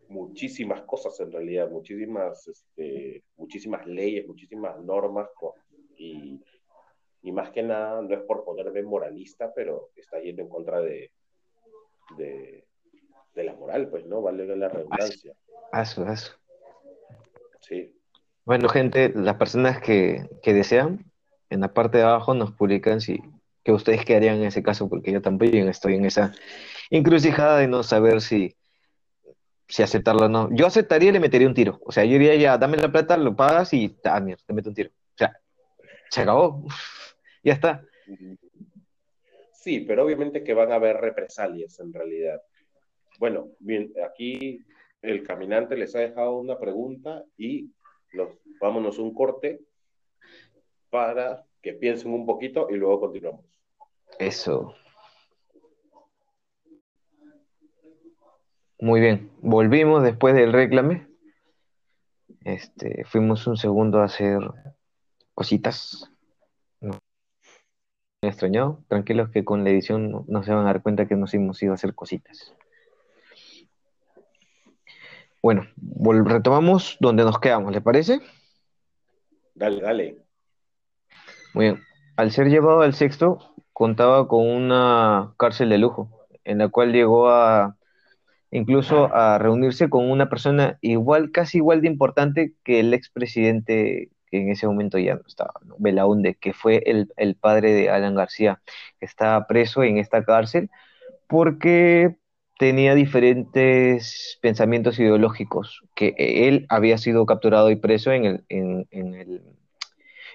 [0.07, 5.27] muchísimas cosas en realidad, muchísimas, este, muchísimas leyes, muchísimas normas,
[7.25, 11.11] y, más que nada, no es por ponerme moralista, pero está yendo en contra de,
[12.17, 12.65] de,
[13.33, 14.21] de la moral, pues, ¿no?
[14.21, 15.33] Vale la redundancia.
[15.73, 16.33] Eso, eso.
[17.61, 17.91] Sí.
[18.45, 21.11] Bueno, gente, las personas que, desean,
[21.49, 23.19] en la parte de abajo nos publican si
[23.63, 26.31] que ustedes qué harían en ese caso, porque yo también estoy en esa
[26.91, 28.55] encrucijada de no saber si,
[29.67, 30.49] si aceptarlo o no.
[30.51, 31.79] Yo aceptaría y le metería un tiro.
[31.83, 34.69] O sea, yo diría ya, dame la plata, lo pagas y ah, mierda, te meto
[34.69, 34.91] un tiro.
[34.91, 35.35] O sea,
[36.11, 36.63] se acabó.
[37.45, 37.85] Ya está.
[39.53, 42.41] Sí, pero obviamente que van a haber represalias en realidad.
[43.19, 44.65] Bueno, bien, aquí
[45.01, 47.71] el caminante les ha dejado una pregunta y
[48.59, 49.61] vámonos un corte
[50.89, 53.45] para que piensen un poquito y luego continuamos.
[54.19, 54.75] Eso.
[58.79, 61.07] Muy bien, volvimos después del reclame.
[62.41, 64.39] Este, fuimos un segundo a hacer
[65.33, 66.11] cositas.
[68.27, 68.83] Extrañó.
[68.87, 71.71] Tranquilos que con la edición no, se van a dar cuenta que nos hemos ido
[71.71, 72.53] a hacer cositas.
[75.41, 75.67] Bueno,
[76.25, 78.19] retomamos donde nos quedamos, ¿le parece?
[79.53, 80.17] Dale, dale.
[81.53, 81.81] Muy bien.
[82.17, 86.09] Al ser llevado al sexto, contaba con una cárcel de lujo,
[86.43, 87.77] en la cual llegó a
[88.51, 94.41] incluso a reunirse con una persona igual, casi igual de importante que el expresidente que
[94.41, 98.61] en ese momento ya no estaba, Belaunde, que fue el, el padre de Alan García,
[98.99, 100.69] que estaba preso en esta cárcel
[101.27, 102.17] porque
[102.59, 109.15] tenía diferentes pensamientos ideológicos, que él había sido capturado y preso en, el, en, en,
[109.15, 109.41] el,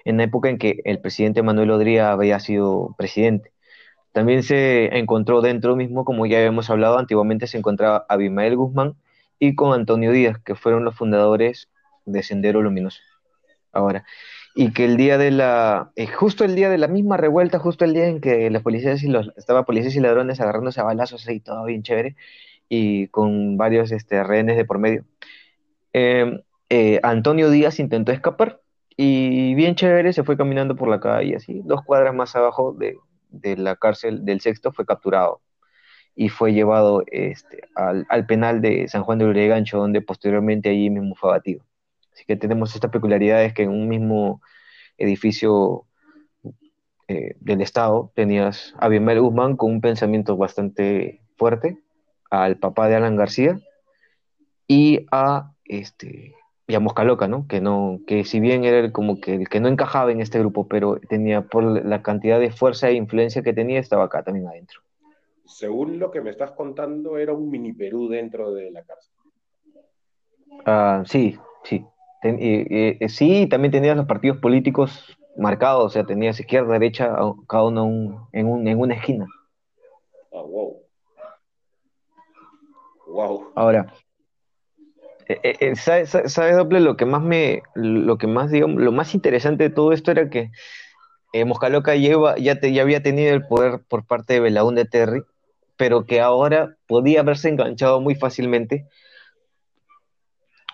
[0.05, 3.51] en la época en que el presidente Manuel Odría había sido presidente.
[4.13, 8.95] También se encontró dentro mismo, como ya habíamos hablado, antiguamente se encontraba Abimael Guzmán
[9.39, 11.69] y con Antonio Díaz, que fueron los fundadores
[12.05, 12.99] de Sendero Luminoso.
[13.71, 14.03] Ahora,
[14.55, 17.85] y que el día de la, eh, justo el día de la misma revuelta, justo
[17.85, 21.27] el día en que las policías y los, estaba policías y ladrones agarrándose a balazos
[21.29, 22.15] y todo bien chévere,
[22.69, 25.05] y con varios este, rehenes de por medio.
[25.93, 28.61] Em, eh, Antonio Díaz intentó escapar
[28.97, 32.97] y bien chévere se fue caminando por la calle, así, dos cuadras más abajo de,
[33.29, 35.41] de la cárcel del sexto fue capturado
[36.15, 40.89] y fue llevado este, al, al penal de San Juan de Urigancho, donde posteriormente allí
[40.89, 41.63] mismo fue abatido.
[42.13, 44.41] Así que tenemos estas peculiaridades que en un mismo
[44.97, 45.85] edificio
[47.07, 51.77] eh, del Estado tenías a Bienvenido Guzmán con un pensamiento bastante fuerte,
[52.29, 53.59] al papá de Alan García
[54.67, 56.35] y a este
[56.67, 57.47] y a Mosca Loca, ¿no?
[57.47, 60.39] Que no, que si bien era el, como que el que no encajaba en este
[60.39, 64.47] grupo, pero tenía por la cantidad de fuerza e influencia que tenía, estaba acá también
[64.47, 64.79] adentro.
[65.45, 69.13] Según lo que me estás contando, era un mini Perú dentro de la cárcel.
[70.65, 71.85] Ah, sí, sí.
[72.21, 77.15] Ten, eh, eh, sí, también tenías los partidos políticos marcados, o sea, tenías izquierda, derecha,
[77.47, 79.25] cada uno un, en, un, en una esquina.
[80.31, 80.77] Ah, wow.
[83.07, 83.51] Wow.
[83.55, 83.91] Ahora,
[85.27, 86.79] eh, ¿sabes, ¿sabes, Doble?
[86.79, 90.29] Lo que más me, lo que más, digamos, lo más interesante de todo esto era
[90.29, 90.51] que
[91.45, 95.23] Moscaloca lleva, ya, te, ya había tenido el poder por parte de Belaúnde Terry,
[95.75, 98.87] pero que ahora podía haberse enganchado muy fácilmente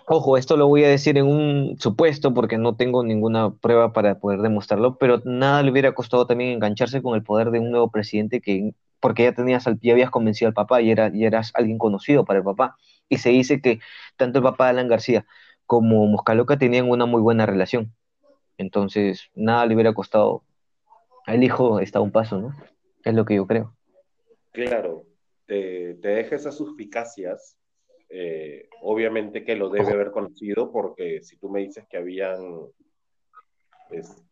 [0.10, 4.20] Ojo, esto lo voy a decir en un supuesto porque no tengo ninguna prueba para
[4.20, 7.92] poder demostrarlo, pero nada le hubiera costado también engancharse con el poder de un nuevo
[7.92, 11.78] presidente que, porque ya tenías, ya habías convencido al papá y, era, y eras alguien
[11.78, 12.78] conocido para el papá.
[13.10, 13.82] Y se dice que
[14.16, 15.26] tanto el papá de Alan García
[15.66, 17.94] como Moscaloca tenían una muy buena relación.
[18.58, 20.42] Entonces, nada le hubiera costado.
[21.26, 22.56] El hijo está a un paso, ¿no?
[23.04, 23.76] Es lo que yo creo.
[24.54, 25.04] Claro,
[25.48, 27.58] te, te deja esas suspicacias
[28.10, 32.40] eh, obviamente que lo debe haber conocido porque si tú me dices que habían,
[33.92, 34.24] es,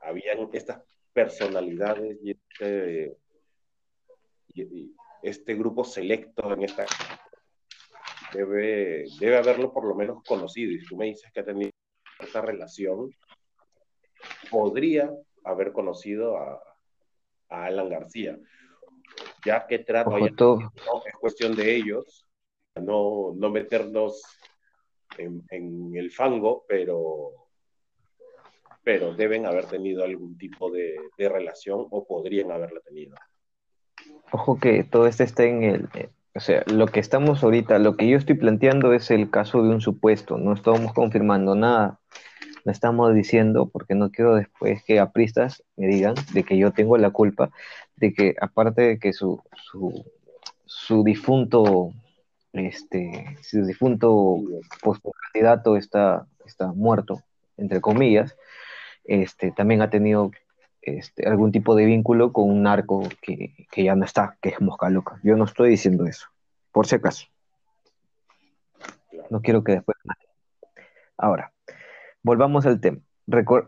[0.00, 0.82] habían estas
[1.12, 3.16] personalidades y este,
[4.54, 6.84] y este, grupo selecto en esta
[8.32, 10.72] debe, debe haberlo por lo menos conocido.
[10.72, 11.70] Y si tú me dices que ha tenido
[12.18, 13.10] esta relación
[14.50, 15.10] podría
[15.44, 16.60] haber conocido a,
[17.48, 18.38] a Alan García.
[19.44, 22.26] Ya que trato es cuestión de ellos
[22.80, 24.22] no, no meternos
[25.18, 25.42] en,
[25.94, 27.30] el fango, pero,
[28.82, 33.16] pero deben haber tenido algún tipo de, de, relación o podrían haberla tenido.
[34.30, 35.88] Ojo que todo esto está en el...
[35.94, 39.62] Eh, o sea, lo que estamos ahorita, lo que yo estoy planteando es el caso
[39.62, 42.00] de un supuesto, no estamos confirmando nada,
[42.64, 46.96] no estamos diciendo, porque no quiero después que apristas me digan de que yo tengo
[46.96, 47.50] la culpa,
[47.96, 50.06] de que aparte de que su, su,
[50.64, 51.92] su difunto
[52.52, 54.38] este, su difunto
[55.32, 57.22] candidato está, está muerto,
[57.56, 58.36] entre comillas,
[59.04, 60.30] este, también ha tenido
[60.82, 64.60] este, algún tipo de vínculo con un narco que, que, ya no está, que es
[64.60, 65.18] Mosca Loca.
[65.22, 66.26] Yo no estoy diciendo eso,
[66.72, 67.26] por si acaso.
[69.30, 69.96] No quiero que después...
[71.16, 71.52] Ahora,
[72.22, 72.98] volvamos al tema.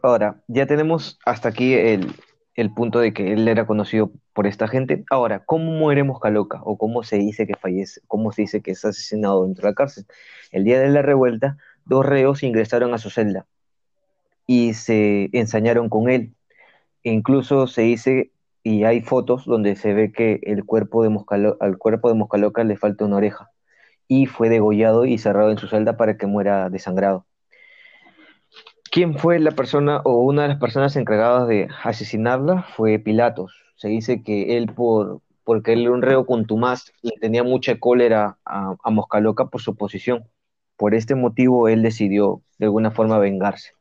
[0.03, 2.13] Ahora, ya tenemos hasta aquí el,
[2.55, 5.05] el punto de que él era conocido por esta gente.
[5.11, 6.61] Ahora, ¿cómo muere Moscaloca?
[6.65, 8.01] ¿O cómo se dice que fallece?
[8.07, 10.07] ¿Cómo se dice que es asesinado dentro de la cárcel?
[10.53, 13.47] El día de la revuelta, dos reos ingresaron a su celda
[14.47, 16.35] y se ensañaron con él.
[17.05, 21.11] E incluso se dice, y hay fotos donde se ve que el cuerpo de
[21.61, 23.51] al cuerpo de Moscaloca le falta una oreja
[24.09, 27.27] y fue degollado y cerrado en su celda para que muera desangrado.
[28.95, 32.63] ¿Quién fue la persona o una de las personas encargadas de asesinarla?
[32.77, 33.53] Fue Pilatos.
[33.75, 38.39] Se dice que él, por, porque él era un reo contumaz, le tenía mucha cólera
[38.45, 40.31] a, a Moscaloca por su posición.
[40.77, 43.73] Por este motivo, él decidió de alguna forma vengarse.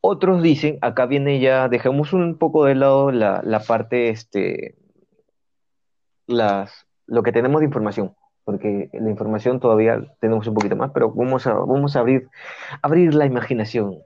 [0.00, 4.76] Otros dicen, acá viene ya, dejemos un poco de lado la, la parte, este,
[6.28, 8.14] las, lo que tenemos de información,
[8.44, 12.28] porque la información todavía tenemos un poquito más, pero vamos a, vamos a abrir,
[12.80, 13.98] abrir la imaginación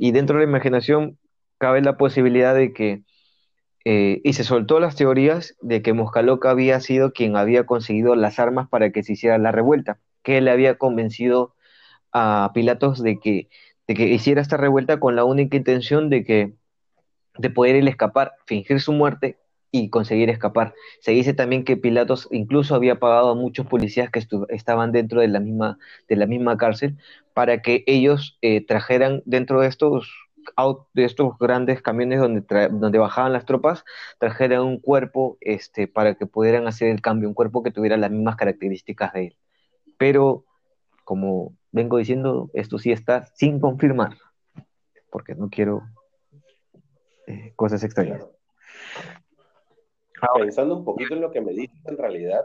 [0.00, 1.18] y dentro de la imaginación
[1.58, 3.02] cabe la posibilidad de que
[3.84, 8.38] eh, y se soltó las teorías de que Moscaloca había sido quien había conseguido las
[8.38, 11.54] armas para que se hiciera la revuelta, que él había convencido
[12.12, 13.50] a Pilatos de que,
[13.86, 16.54] de que hiciera esta revuelta con la única intención de que
[17.36, 19.36] de poder él escapar, fingir su muerte
[19.72, 20.74] y conseguir escapar.
[21.00, 25.28] Se dice también que Pilatos incluso había pagado a muchos policías que estaban dentro de
[25.28, 25.78] la misma,
[26.08, 26.96] de la misma cárcel
[27.34, 30.10] para que ellos eh, trajeran dentro de estos
[30.94, 33.84] de estos grandes camiones donde, donde bajaban las tropas,
[34.18, 38.10] trajeran un cuerpo este, para que pudieran hacer el cambio, un cuerpo que tuviera las
[38.10, 39.36] mismas características de él.
[39.98, 40.44] Pero,
[41.04, 44.16] como vengo diciendo, esto sí está sin confirmar,
[45.10, 45.82] porque no quiero
[47.26, 48.26] eh, cosas extrañas.
[50.36, 52.42] Pensando un poquito en lo que me dices, en realidad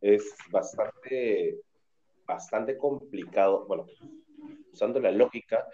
[0.00, 1.60] es bastante,
[2.26, 3.66] bastante complicado.
[3.66, 3.86] Bueno,
[4.72, 5.66] usando la lógica,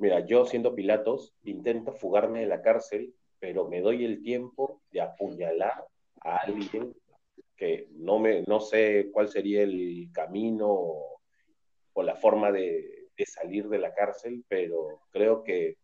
[0.00, 5.02] Mira, yo siendo Pilatos, intento fugarme de la cárcel, pero me doy el tiempo de
[5.02, 5.84] apuñalar
[6.22, 6.94] a alguien
[7.54, 13.78] que no, me, no sé cuál sería el camino o la forma de, salir de
[13.78, 15.76] la cárcel, pero creo que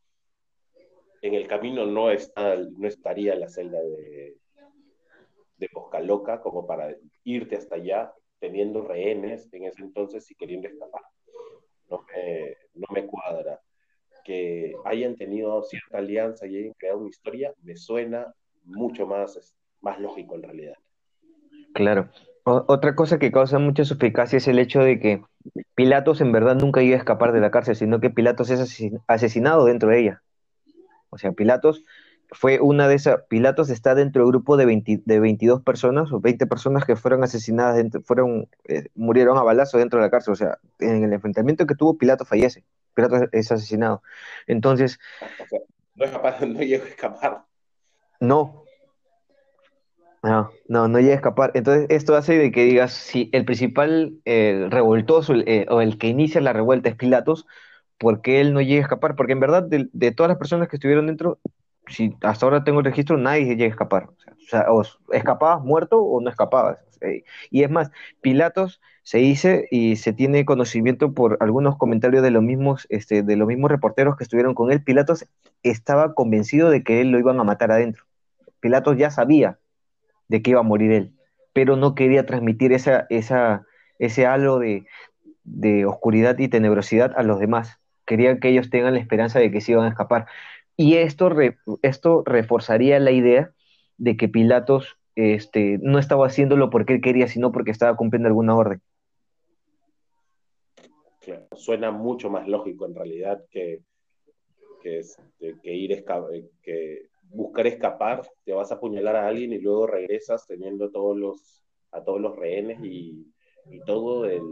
[1.21, 4.35] en el camino no, está, no estaría la celda de,
[5.59, 5.69] de
[6.03, 11.03] Loca como para irte hasta allá teniendo rehenes en ese entonces y queriendo escapar.
[11.89, 12.05] No
[12.75, 13.61] no me cuadra
[14.27, 20.01] que hayan tenido cierta alianza y hayan creado una historia, me suena mucho más, más
[20.01, 20.75] lógico en realidad.
[21.75, 22.09] Claro.
[22.45, 25.23] otra cosa que causa mucha suficacia es el hecho de que
[25.77, 29.65] Pilatos en verdad nunca iba a escapar de la cárcel, sino que Pilatos es asesinado
[29.65, 30.23] dentro de ella.
[31.11, 31.85] O sea, Pilatos
[32.33, 33.23] fue una de esas.
[33.29, 37.25] Pilatos está dentro del grupo de, 20, de 22 personas o 20 personas que fueron
[37.25, 40.33] asesinadas, dentro, fueron, eh, murieron a balazo dentro de la cárcel.
[40.33, 42.65] O sea, en el enfrentamiento que tuvo, Pilatos fallece.
[42.95, 44.03] Pilatos es asesinado.
[44.47, 44.99] Entonces.
[45.95, 47.45] no es capaz, no llega a escapar.
[48.21, 48.65] No.
[50.23, 51.53] No, no, no llega a escapar.
[51.55, 56.41] Entonces, esto hace de que digas, si el principal revoltoso eh, o el que inicia
[56.41, 57.47] la revuelta es Pilatos,
[57.99, 59.17] ¿por qué él no llega a escapar?
[59.17, 61.39] Porque en verdad, de, todas las personas que estuvieron dentro,
[61.89, 64.09] si hasta ahora tengo el registro, nadie llega a escapar.
[64.09, 64.67] O sea,
[65.13, 66.79] escapabas muerto o no escapabas.
[67.51, 72.43] Y es más, Pilatos se dice y se tiene conocimiento por algunos comentarios de los
[72.43, 74.83] mismos, este, de los mismos reporteros que estuvieron con él.
[74.83, 75.27] Pilatos
[75.63, 78.05] estaba convencido de que él lo iban a matar adentro.
[78.61, 79.59] Pilatos ya sabía
[80.29, 81.15] de que iba a morir él,
[81.53, 83.65] pero no quería transmitir esa, esa,
[83.99, 84.87] ese halo de,
[85.87, 87.79] oscuridad y tenebrosidad a los demás.
[88.07, 90.27] Quería que ellos tengan la esperanza de que se iban a escapar.
[90.77, 91.31] Y esto,
[91.83, 93.53] esto reforzaría la idea
[93.97, 98.55] de que Pilatos este, no estaba haciéndolo porque él quería, sino porque estaba cumpliendo alguna
[98.55, 98.83] orden
[101.57, 103.83] suena mucho más lógico en realidad que,
[104.83, 109.59] que, este, que ir eh, que buscar escapar, te vas a apuñalar a alguien y
[109.59, 113.27] luego regresas teniendo todos los, a todos los rehenes y,
[113.69, 114.45] y todo el,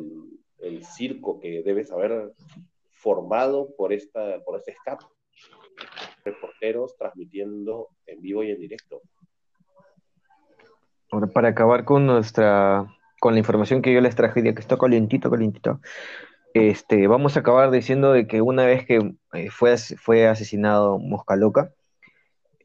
[0.59, 2.33] el, circo que debes haber
[2.91, 5.05] formado por, esta, por este escape.
[6.25, 9.03] Reporteros transmitiendo en vivo y en directo.
[11.11, 12.87] Ahora, para acabar con nuestra
[13.21, 15.81] con la información que yo les traje, de que está calientito, calientito,
[16.53, 21.35] este, vamos a acabar diciendo de que una vez que eh, fue, fue asesinado Mosca
[21.35, 21.73] Loca,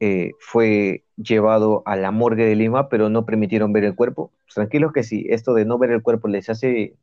[0.01, 4.31] eh, fue llevado a la morgue de Lima, pero no permitieron ver el cuerpo.
[4.45, 6.95] Pues tranquilos que si esto de no ver el cuerpo les hace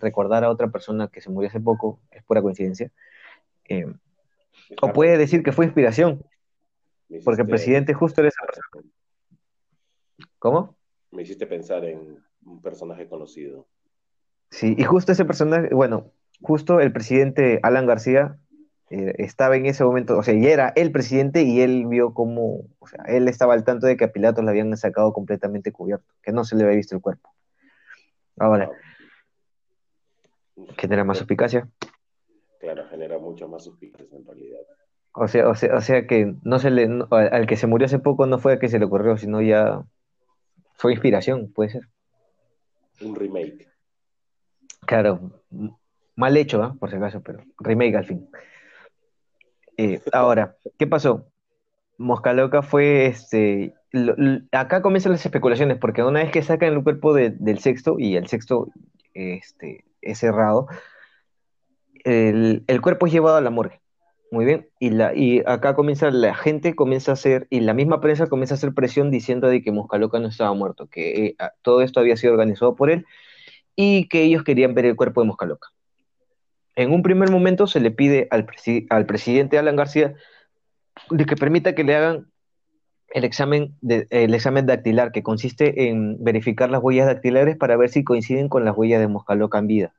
[0.00, 2.90] recordar a otra persona que se murió hace poco, es pura coincidencia.
[3.68, 3.86] Eh,
[4.80, 6.22] o puede decir que fue inspiración,
[7.24, 8.90] porque el presidente justo era esa persona.
[10.38, 10.76] ¿Cómo?
[11.10, 13.66] Me hiciste pensar en un personaje conocido.
[14.50, 18.38] Sí, y justo ese personaje, bueno, justo el presidente Alan García
[18.90, 22.64] eh, estaba en ese momento, o sea, ya era el presidente y él vio cómo,
[22.78, 26.14] o sea, él estaba al tanto de que a Pilatos le habían sacado completamente cubierto,
[26.22, 27.30] que no se le había visto el cuerpo.
[28.38, 28.70] Ahora,
[30.76, 31.68] genera más suspicacia.
[32.58, 34.60] Claro, genera mucho más suspicacia en realidad.
[35.12, 37.98] O sea, o sea, o sea que no se le, al que se murió hace
[37.98, 39.84] poco no fue a que se le ocurrió, sino ya
[40.74, 41.82] fue inspiración, puede ser.
[43.00, 43.68] Un remake.
[44.86, 45.32] Claro,
[46.18, 46.72] Mal hecho, ¿eh?
[46.80, 48.28] por si acaso, pero remake al fin.
[49.76, 51.28] Eh, ahora, ¿qué pasó?
[51.96, 53.72] Mosca Loca fue este.
[54.50, 58.26] acá comienzan las especulaciones, porque una vez que sacan el cuerpo del sexto, y el
[58.26, 58.66] sexto
[59.14, 60.66] este, es cerrado,
[62.08, 63.80] el, cuerpo es llevado a la morgue.
[64.30, 64.68] Muy bien.
[64.78, 68.54] Y, la, y acá comienza la gente, comienza a hacer, y la misma prensa comienza
[68.54, 72.00] a hacer presión diciendo de que Mosca Loca no estaba muerto, que eh, todo esto
[72.00, 73.06] había sido organizado por él
[73.74, 75.68] y que ellos querían ver el cuerpo de Mosca Loca
[76.78, 80.14] en un primer momento se le pide al, presidente Alan García
[81.10, 82.30] de que permita que le hagan
[83.08, 87.88] el examen, de, el examen dactilar, que consiste en verificar las huellas dactilares para ver
[87.88, 89.94] si coinciden con las huellas de Moscaloca en vida.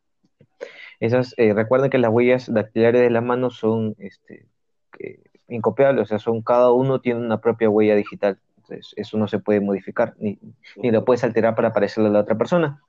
[1.00, 4.46] Esas, eh, recuerden que las huellas dactilares de las manos son este,
[5.48, 8.40] incopiables, o sea, son, cada uno tiene una propia huella digital.
[8.58, 10.38] Entonces, eso no se puede modificar, ni,
[10.76, 12.82] ni lo puedes alterar para parecerle a la otra persona.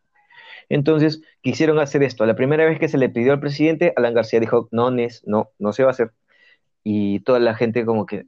[0.68, 2.24] Entonces, quisieron hacer esto.
[2.26, 5.50] La primera vez que se le pidió al presidente, Alan García dijo, no, Nes, no,
[5.58, 6.12] no se va a hacer.
[6.84, 8.26] Y toda la gente como que,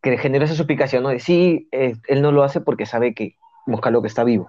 [0.00, 1.08] que generó esa suplicación, ¿no?
[1.08, 4.48] De sí, eh, él no lo hace porque sabe que Moscaloca está vivo.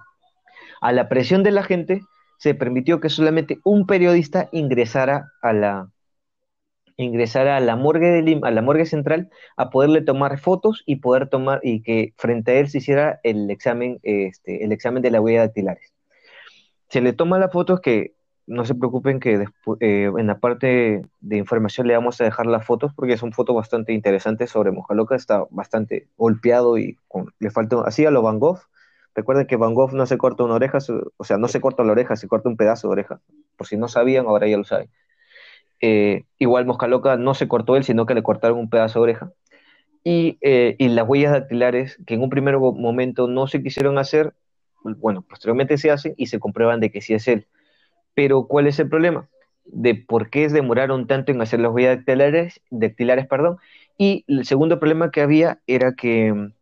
[0.80, 2.02] A la presión de la gente,
[2.42, 5.92] se permitió que solamente un periodista ingresara a la,
[6.96, 11.28] ingresara a la morgue de a la morgue central, a poderle tomar fotos y poder
[11.28, 15.20] tomar, y que frente a él se hiciera el examen, este, el examen de la
[15.20, 15.92] huella dactilares.
[16.88, 18.16] Se le toma las fotos que
[18.48, 19.44] no se preocupen que
[19.78, 23.54] eh, en la parte de información le vamos a dejar las fotos porque son fotos
[23.54, 26.98] bastante interesantes sobre Mojaloca, está bastante golpeado y
[27.38, 28.58] le falta, así a lo Van Gogh,
[29.14, 30.78] recuerden que Van Gogh no se corta una oreja,
[31.16, 33.20] o sea, no se corta la oreja, se corta un pedazo de oreja,
[33.56, 34.90] por si no sabían, ahora ya lo saben.
[35.80, 39.02] Eh, igual Mosca Loca no se cortó él, sino que le cortaron un pedazo de
[39.02, 39.32] oreja.
[40.04, 44.34] Y, eh, las huellas dactilares, que en un primer momento no se quisieron hacer,
[44.84, 47.46] bueno, posteriormente se hacen y se comprueban de que sí es él.
[48.14, 49.28] Pero ¿cuál es el problema?
[49.64, 53.58] De por qué demoraron tanto en hacer las huellas dactilares, dactilares perdón,
[53.98, 56.52] y el segundo problema que había era que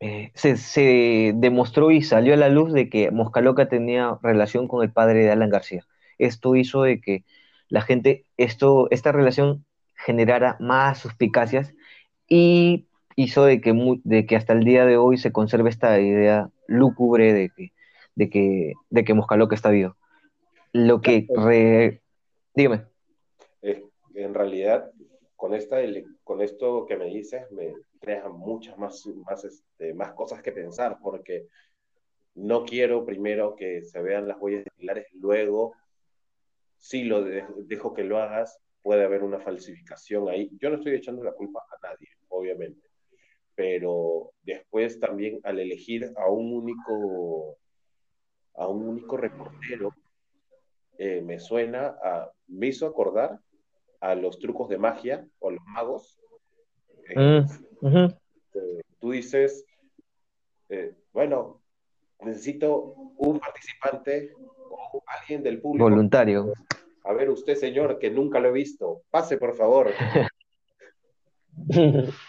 [0.00, 4.92] eh, se, demostró y salió a la luz de que Moscaloca tenía relación con el
[4.92, 5.84] padre de Alan García.
[6.18, 7.24] Esto hizo de que
[7.68, 11.74] la gente, esto, esta relación generara más suspicacias
[12.28, 12.86] y
[13.16, 13.74] hizo de que,
[14.04, 17.72] de que hasta el día de hoy se conserve esta idea lúgubre de que,
[18.14, 19.96] de que, de que Moscaloca está vivo.
[20.72, 21.26] Lo que...
[21.34, 22.02] Re...
[22.54, 22.84] Dígame.
[23.62, 24.90] en realidad,
[25.38, 25.76] con, esta,
[26.24, 30.98] con esto que me dices, me crea muchas más, más, este, más cosas que pensar,
[31.00, 31.46] porque
[32.34, 35.74] no quiero primero que se vean las huellas dactilares, luego,
[36.76, 40.50] si lo dejo que lo hagas, puede haber una falsificación ahí.
[40.60, 42.88] Yo no estoy echando la culpa a nadie, obviamente,
[43.54, 47.58] pero después también al elegir a un único,
[48.54, 49.94] a un único reportero,
[50.98, 53.38] eh, me suena a, me hizo acordar
[54.00, 56.20] a los trucos de magia o a los magos.
[57.10, 57.44] Eh,
[57.82, 58.04] mm,
[58.54, 59.64] eh, tú dices,
[61.12, 61.62] bueno,
[62.20, 64.32] necesito un participante
[64.70, 65.88] o alguien del público.
[65.88, 66.52] Voluntario.
[67.04, 69.90] A ver, usted, señor, que nunca lo he visto, pase, por favor.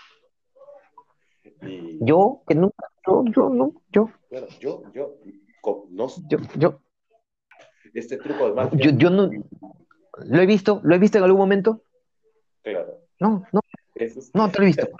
[2.01, 4.09] Yo, que nunca, yo, yo, no, yo.
[4.29, 5.17] Bueno, yo, yo,
[5.89, 6.79] no, yo, yo,
[7.93, 8.79] este truco de magia.
[8.79, 9.29] Yo, yo no,
[10.25, 11.83] lo he visto, lo he visto en algún momento.
[12.61, 13.01] Claro.
[13.19, 13.61] No, no,
[14.33, 14.87] no te lo he visto.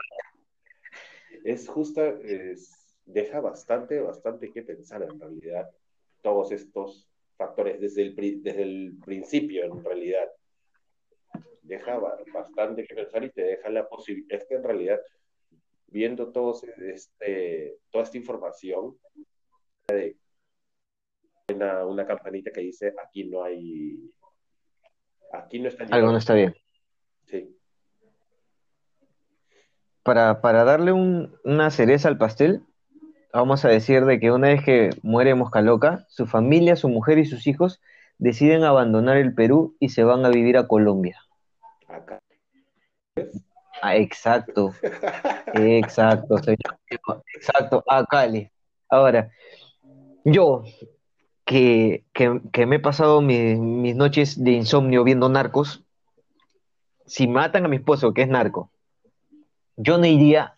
[1.42, 5.72] Es justa, es, deja bastante, bastante que pensar en realidad
[6.22, 10.28] todos estos factores desde el, desde el principio en realidad.
[11.62, 11.98] Deja
[12.34, 15.00] bastante que pensar y te deja la posibilidad, es que en realidad
[15.88, 18.98] viendo todos este, toda esta información,
[19.88, 20.18] de
[21.54, 24.12] una, una campanita que dice aquí no hay
[25.34, 26.56] aquí no está algo no está bien.
[27.26, 27.56] Sí.
[30.04, 32.64] Para, para darle un, una cereza al pastel
[33.34, 37.18] vamos a decir de que una vez que muere Mosca Loca su familia, su mujer
[37.20, 37.82] y sus hijos
[38.18, 41.18] deciden abandonar el Perú y se van a vivir a Colombia.
[41.88, 42.20] Acá.
[43.82, 44.74] Ah, exacto.
[45.54, 46.36] Exacto
[47.34, 48.52] exacto a Cali.
[48.90, 49.30] Ahora
[50.26, 50.64] yo
[51.50, 52.04] que,
[52.68, 55.84] me he pasado mis noches de insomnio viendo narcos,
[57.08, 58.70] si matan a mi esposo, que es narco,
[59.76, 60.58] yo no iría,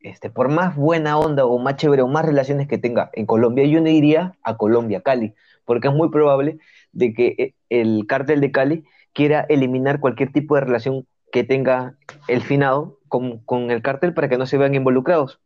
[0.00, 3.66] este, por más buena onda o más chévere o más relaciones que tenga en Colombia,
[3.66, 5.34] yo no iría a Colombia, Cali,
[5.66, 6.58] porque es muy probable
[6.92, 11.98] de que eh, el cártel de Cali quiera eliminar cualquier tipo de relación que tenga
[12.28, 15.38] el finado con, con el cártel para que no se vean involucrados.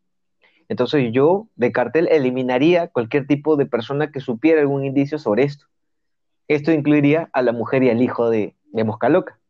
[0.70, 5.66] Entonces yo de cartel eliminaría cualquier tipo de persona que supiera algún indicio sobre esto.
[6.46, 9.40] Esto incluiría a la mujer y al hijo de, de Moscaloca.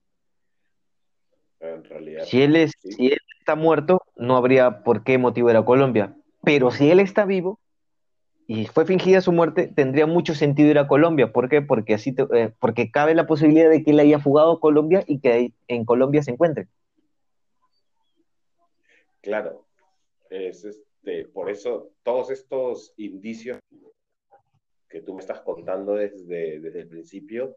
[1.61, 5.65] En realidad, si, él es, si él está muerto, no habría por qué motivar a
[5.67, 6.17] Colombia.
[6.43, 7.61] Pero si él está vivo
[8.47, 11.35] y fue fingida su muerte, tendría mucho sentido ir a Colombia.
[11.35, 11.61] ¿Por qué?
[11.61, 15.21] Porque, así eh, porque cabe la posibilidad de que él haya fugado a Colombia y
[15.21, 16.69] que en Colombia se encuentre.
[19.21, 19.67] Claro,
[20.31, 20.65] es,
[21.03, 23.59] este, por eso todos estos indicios
[24.89, 27.57] que tú me estás contando desde, desde el principio,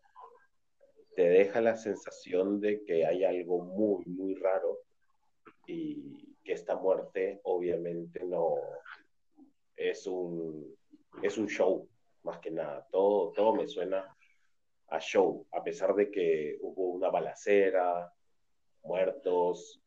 [1.16, 4.80] te deja la sensación de que hay algo muy, muy raro
[5.68, 8.56] y, que esta muerte obviamente no
[9.78, 10.76] es un,
[11.22, 11.88] es un show,
[12.24, 12.86] más que nada.
[12.92, 14.14] Todo, todo me suena
[14.90, 18.12] a show, a pesar de que hubo una balacera,
[18.84, 19.82] muertos.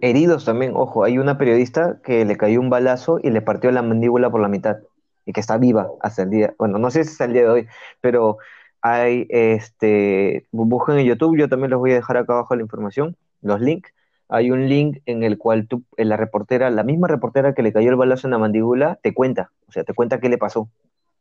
[0.00, 3.82] Heridos también, ojo, hay una periodista que le cayó un balazo y le partió la
[3.82, 4.78] mandíbula por la mitad
[5.26, 7.48] y que está viva hasta el día, bueno, no sé si es el día de
[7.48, 7.68] hoy,
[8.00, 8.38] pero
[8.82, 13.16] hay, este, busquen en YouTube, yo también les voy a dejar acá abajo la información,
[13.42, 13.92] los links,
[14.30, 17.90] hay un link en el cual tú, la reportera, la misma reportera que le cayó
[17.90, 20.70] el balazo en la mandíbula, te cuenta, o sea, te cuenta qué le pasó.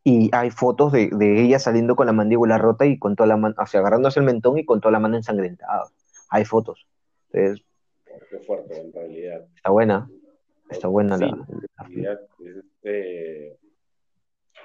[0.03, 3.55] Y hay fotos de, ella saliendo con la mandíbula rota y con toda la mano,
[3.57, 5.85] o sea, agarrándose el mentón y con toda la mano ensangrentada.
[6.29, 6.87] Hay fotos.
[7.31, 7.65] Entonces,
[8.29, 9.45] Qué fuerte, en realidad.
[9.55, 10.09] Está buena.
[10.69, 11.47] Está buena la,
[12.39, 13.57] este,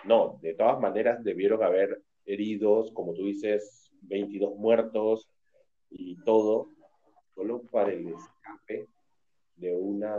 [0.05, 5.31] No, de todas maneras debieron haber heridos, como tú dices, 22 muertos
[5.91, 6.69] y todo,
[7.35, 8.89] solo para el escape
[9.57, 10.15] de una,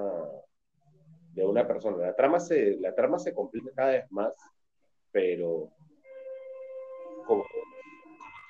[1.34, 1.98] de una persona.
[1.98, 4.36] La trama, se, la trama se complica cada vez más,
[5.12, 5.70] pero
[7.28, 7.46] como,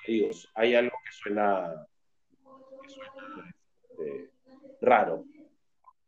[0.06, 1.86] digo, hay algo que suena,
[2.82, 3.54] que suena
[3.90, 4.35] este,
[4.86, 5.24] raro,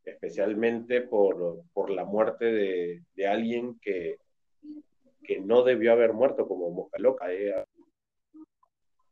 [0.05, 4.17] especialmente por, por la muerte de, de alguien que
[5.29, 7.31] que no debió haber muerto como Mosca Loca.
[7.31, 7.53] Eh.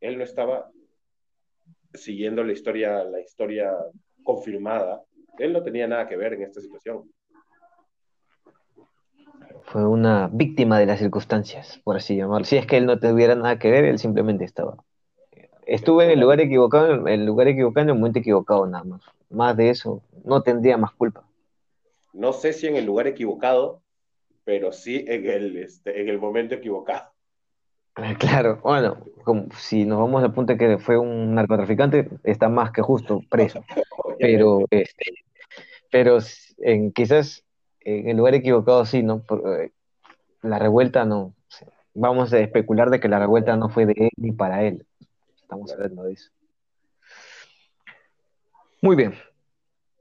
[0.00, 0.70] Él no estaba
[1.92, 3.70] siguiendo la historia, la historia
[4.24, 5.02] confirmada.
[5.38, 7.10] Él no tenía nada que ver en esta situación.
[9.64, 12.46] Fue una víctima de las circunstancias, por así llamarlo.
[12.46, 14.76] Si es que él no tuviera nada que ver, él simplemente estaba.
[15.66, 19.02] Estuve en el lugar equivocado, en el lugar equivocado, en el momento equivocado, nada más.
[19.30, 21.24] Más de eso, no tendría más culpa.
[22.12, 23.82] No sé si en el lugar equivocado,
[24.44, 27.10] pero sí en el, este, en el momento equivocado.
[28.18, 32.70] Claro, bueno, como si nos vamos al punto de que fue un narcotraficante, está más
[32.70, 33.64] que justo preso.
[34.20, 35.04] pero, este,
[35.90, 36.18] pero
[36.58, 37.44] en, quizás
[37.80, 39.24] en el lugar equivocado sí, ¿no?
[39.58, 39.70] Eh,
[40.42, 41.34] la revuelta no.
[41.94, 44.86] Vamos a especular de que la revuelta no fue de él ni para él.
[45.46, 46.32] Estamos hablando de eso.
[48.82, 49.14] Muy bien.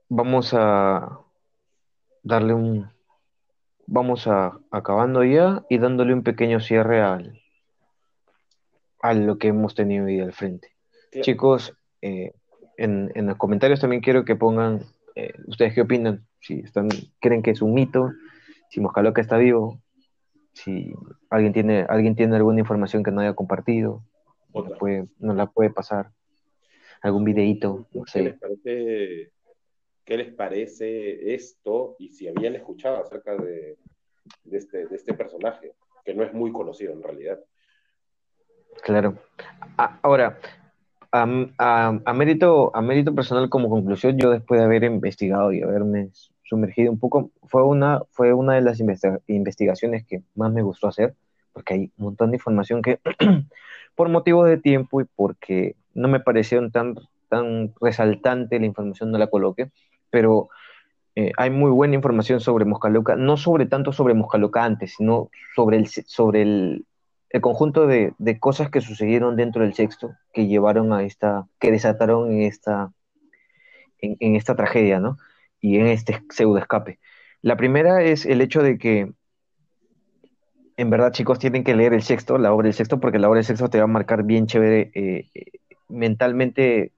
[0.09, 1.19] Vamos a
[2.23, 2.89] darle un,
[3.85, 7.39] vamos a, acabando ya y dándole un pequeño cierre al,
[9.03, 10.69] a lo que hemos tenido ahí al frente.
[11.21, 12.33] Chicos, eh,
[12.77, 14.81] en, en, los comentarios también quiero que pongan
[15.13, 16.89] eh, ustedes qué opinan, si están,
[17.21, 18.13] creen que es un mito,
[18.71, 19.79] si Moscaloca está vivo,
[20.53, 20.91] si
[21.29, 24.01] alguien tiene, alguien tiene alguna información que no haya compartido,
[24.63, 26.11] nos, puede, nos la puede pasar,
[27.01, 28.19] algún videíto, no sé.
[28.19, 29.31] ¿Qué les parece
[30.05, 33.77] qué les parece esto y si habían escuchado acerca de,
[34.51, 35.73] este, de este personaje,
[36.05, 37.39] que no es muy conocido en realidad.
[38.83, 39.17] Claro.
[40.03, 40.37] Ahora,
[41.11, 41.25] a,
[42.13, 46.09] mérito, a mérito personal como conclusión, yo después de haber investigado y haberme
[46.43, 48.79] sumergido un poco, fue una, fue una de las
[49.27, 51.15] investigaciones que más me gustó hacer,
[51.53, 52.99] porque hay un montón de información que
[53.95, 56.95] por motivos de tiempo y porque no me parecieron tan,
[57.29, 59.71] tan resaltante la información no la coloqué,
[60.09, 60.49] pero
[61.15, 65.77] eh, hay muy buena información sobre Moscaloca, no sobre tanto sobre Moscaloca antes, sino sobre
[65.77, 66.85] el, sobre el,
[67.29, 71.71] el conjunto de, de, cosas que sucedieron dentro del sexto que llevaron a esta, que
[71.71, 72.91] desataron en esta,
[73.99, 75.17] en, en esta tragedia, ¿no?
[75.61, 76.99] Y en este pseudo escape.
[77.41, 79.13] La primera es el hecho de que,
[80.77, 83.37] en verdad, chicos, tienen que leer el sexto, la obra del sexto, porque la obra
[83.37, 85.51] del sexto te va a marcar bien chévere eh, eh
[85.87, 86.93] mentalmente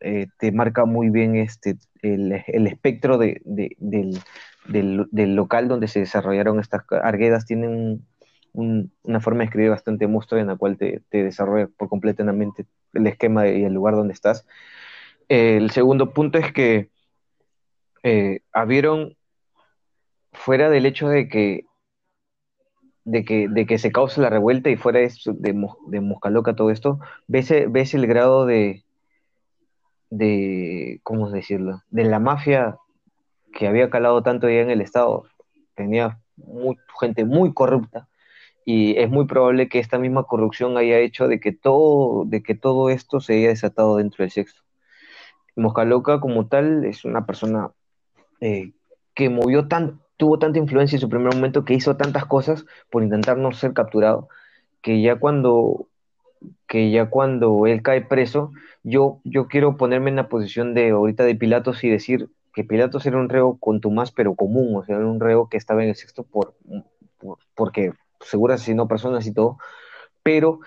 [0.00, 2.32] eh, te marca muy bien este, el,
[2.66, 4.18] espectro de, del,
[4.66, 7.46] del, local donde se desarrollaron estas arguedas.
[7.46, 8.04] Tienen
[8.52, 13.46] una forma de escribir bastante monstruo en la cual te, desarrolla por completamente el esquema
[13.48, 14.44] y el lugar donde estás.
[15.28, 16.90] el segundo punto es que
[18.52, 19.16] habieron,
[20.32, 21.66] fuera del hecho de que
[23.04, 25.12] de que, de que se cause la revuelta y fuera de,
[25.86, 28.84] de, Moscaloca todo esto, ves, ves el grado de,
[30.10, 31.82] de, ¿cómo decirlo?
[31.90, 32.78] De la mafia
[33.52, 35.24] que había calado tanto ya en el Estado.
[35.74, 36.18] Tenía
[37.00, 38.08] gente muy corrupta
[38.64, 42.54] y es muy probable que esta misma corrupción haya hecho de que todo, de que
[42.54, 44.62] todo esto se haya desatado dentro del sexo.
[45.56, 47.70] Moscaloca como tal es una persona
[48.40, 48.72] eh,
[49.14, 53.02] que movió tan, tuvo tanta influencia en su primer momento que hizo tantas cosas por
[53.02, 54.28] intentar no ser capturado,
[54.82, 55.88] que ya cuando
[56.66, 58.52] que ya cuando él cae preso,
[58.82, 63.06] yo, yo quiero ponerme en la posición de ahorita de Pilatos y decir que Pilatos
[63.06, 65.96] era un reo contumaz pero común, o sea, era un reo que estaba en el
[65.96, 66.54] sexto por,
[67.54, 69.58] porque seguro asesinó personas y todo,
[70.22, 70.60] pero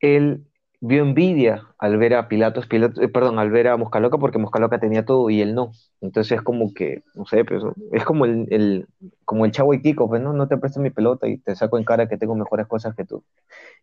[0.00, 0.44] él
[0.84, 4.80] vio envidia al ver a Pilatos, Pilatos eh, perdón, al ver a Moscaloca porque Moscaloca
[4.80, 5.70] tenía todo y él no.
[6.00, 7.62] Entonces es como que, no sé, pues,
[7.92, 8.88] es como el, el,
[9.24, 11.78] como el chavo y Kiko, pues no, no te presto mi pelota y te saco
[11.78, 13.22] en cara que tengo mejores cosas que tú.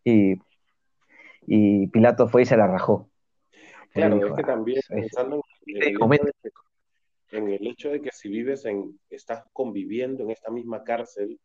[0.03, 0.41] Y,
[1.47, 3.09] y Pilato fue y se la rajó.
[3.93, 5.97] Claro, es que también ah, pensando en, el
[7.31, 11.39] en el hecho de que si vives en, estás conviviendo en esta misma cárcel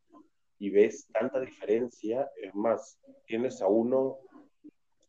[0.58, 4.18] y ves tanta diferencia, es más, tienes a uno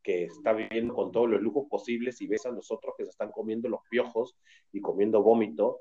[0.06, 3.10] que está viviendo con todos los lujos posibles y ves a los otros que se
[3.10, 4.38] están comiendo los piojos
[4.72, 5.80] y comiendo vómito,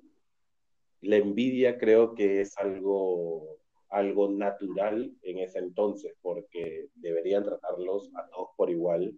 [1.02, 3.58] la envidia creo que es algo,
[3.90, 9.12] algo natural en ese entonces, porque deberían tratarlos a todos por igual,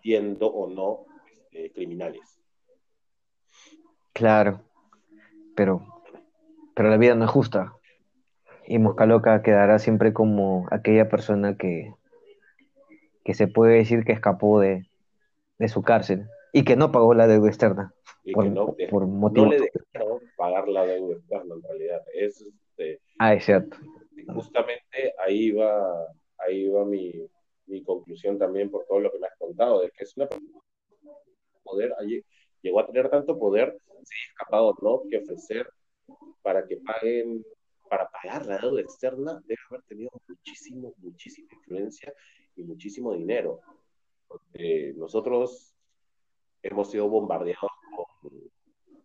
[0.00, 2.40] siendo o no este, criminales.
[4.12, 4.60] Claro,
[5.56, 5.84] pero,
[6.76, 7.74] pero la vida no es justa.
[8.64, 11.92] Y Mosca quedará siempre como aquella persona que,
[13.24, 14.88] que se puede decir que escapó de,
[15.68, 17.94] su cárcel y que no pagó la deuda externa.
[18.24, 19.46] Y por, que no, por motivo.
[19.46, 22.02] no le dejaron pagar la deuda externa en realidad.
[22.14, 23.76] Es, este, ah, es cierto.
[24.34, 26.06] Justamente ahí va,
[26.38, 27.12] ahí va mi,
[27.66, 30.28] mi conclusión también por todo lo que me has contado, de que es una
[31.62, 32.22] poder, allí,
[32.62, 35.02] llegó a tener tanto poder, sí, escapado, ¿no?
[35.08, 35.70] Que ofrecer
[36.42, 37.44] para que paguen,
[37.88, 42.12] para pagar la deuda externa, debe haber tenido muchísimo, muchísima influencia
[42.64, 43.60] muchísimo dinero.
[44.96, 45.74] nosotros
[46.62, 47.70] hemos sido bombardeados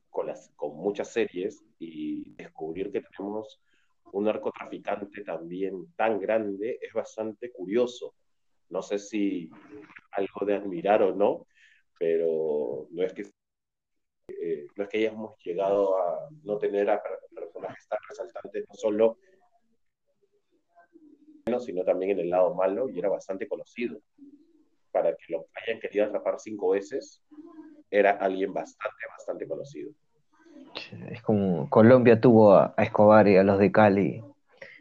[0.10, 3.62] con, con muchas series y descubrir que tenemos
[4.12, 8.16] un narcotraficante también tan grande es bastante curioso.
[8.70, 9.50] No sé si
[10.12, 11.48] algo de admirar o no,
[12.00, 13.24] pero no es que
[14.28, 17.02] eh, no es que hayamos llegado a no tener a
[17.34, 19.18] personajes tan resaltantes, no solo
[21.60, 24.00] sino también en el lado malo, y era bastante conocido.
[24.92, 27.22] Para que lo hayan querido atrapar cinco veces,
[27.92, 29.92] era alguien bastante, bastante conocido.
[31.12, 34.24] Es como Colombia tuvo a, Escobar y a los de Cali,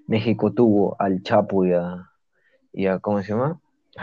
[0.07, 2.11] México tuvo al Chapo y a,
[2.73, 3.61] y a ¿cómo se llama?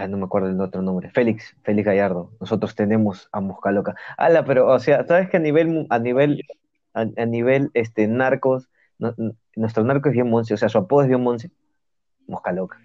[0.08, 2.32] no me acuerdo el otro nombre, Félix, Félix Gallardo.
[2.40, 3.96] Nosotros tenemos a Mosca Loca.
[4.18, 6.44] Ala, pero, o sea, ¿sabes que a nivel, a nivel,
[6.94, 8.70] a, nivel, este, narcos,
[9.56, 11.52] nuestro narco es bien Monse, o sea, su apodo es bien Monse?
[12.32, 12.80] Mosca loca.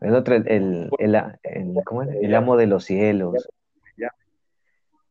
[0.00, 0.90] El otro, el, el,
[1.42, 2.08] el, ¿cómo es?
[2.20, 3.48] el amo de los cielos.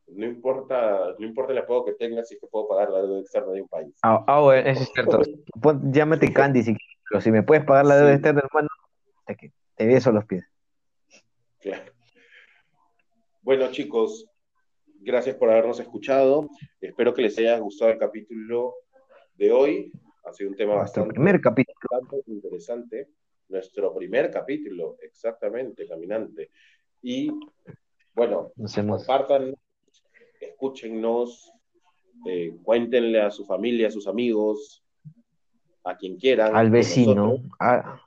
[0.08, 3.52] No importa, no importa el apodo que tengas, si te puedo pagar la deuda externa
[3.52, 3.94] de un país.
[4.04, 5.22] Ah, ah bueno, eso es cierto.
[5.92, 6.78] llámate Candy si
[7.10, 8.70] pero si me puedes pagar la deuda externa, hermano,
[9.26, 10.46] te, te beso los pies.
[11.60, 11.92] Claro.
[13.42, 14.26] Bueno, chicos,
[15.02, 16.50] gracias por habernos escuchado.
[16.82, 18.76] Espero que les haya gustado el capítulo
[19.36, 19.92] de hoy.
[20.26, 21.78] Ha sido un tema bastante, primer capítulo.
[22.28, 23.10] interesante.
[23.50, 26.52] Nuestro primer capítulo, exactamente, caminante.
[27.02, 27.32] Y
[28.14, 28.52] bueno,
[28.88, 29.56] compartan,
[30.40, 31.52] escúchennos,
[32.26, 34.84] eh, cuéntenle a su familia, a sus amigos,
[35.84, 36.56] a quien quieran.
[36.56, 38.02] Al vecino, a,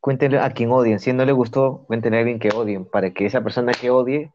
[0.00, 1.00] cuéntenle a quien odien.
[1.00, 4.32] Si no le gustó, cuéntenle a alguien que odien, para que esa persona que odie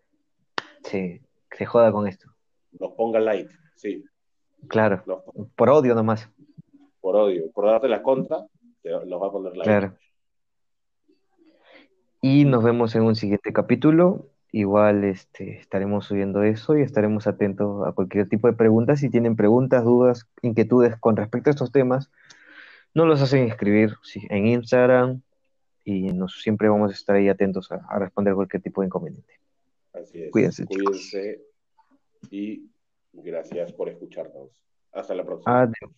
[0.83, 2.29] se, se joda con esto.
[2.79, 4.03] Nos ponga like, sí.
[4.67, 5.03] Claro,
[5.55, 6.29] por odio nomás
[7.01, 8.45] por odio, por darte la contra,
[8.83, 9.97] los va a poner la Claro.
[12.21, 14.29] Y nos vemos en un siguiente capítulo.
[14.51, 18.99] Igual este, estaremos subiendo eso y estaremos atentos a cualquier tipo de preguntas.
[18.99, 22.11] Si tienen preguntas, dudas, inquietudes con respecto a estos temas,
[22.93, 23.95] no los hacen escribir
[24.29, 25.21] en Instagram
[25.85, 29.33] y nos, siempre vamos a estar ahí atentos a, responder cualquier tipo de inconveniente.
[29.93, 30.31] Así es.
[30.31, 30.65] Cuídense.
[30.65, 31.41] Cuídense
[32.29, 32.69] y
[33.13, 34.49] gracias por escucharnos.
[34.91, 35.61] Hasta la próxima.
[35.61, 35.91] Adiós.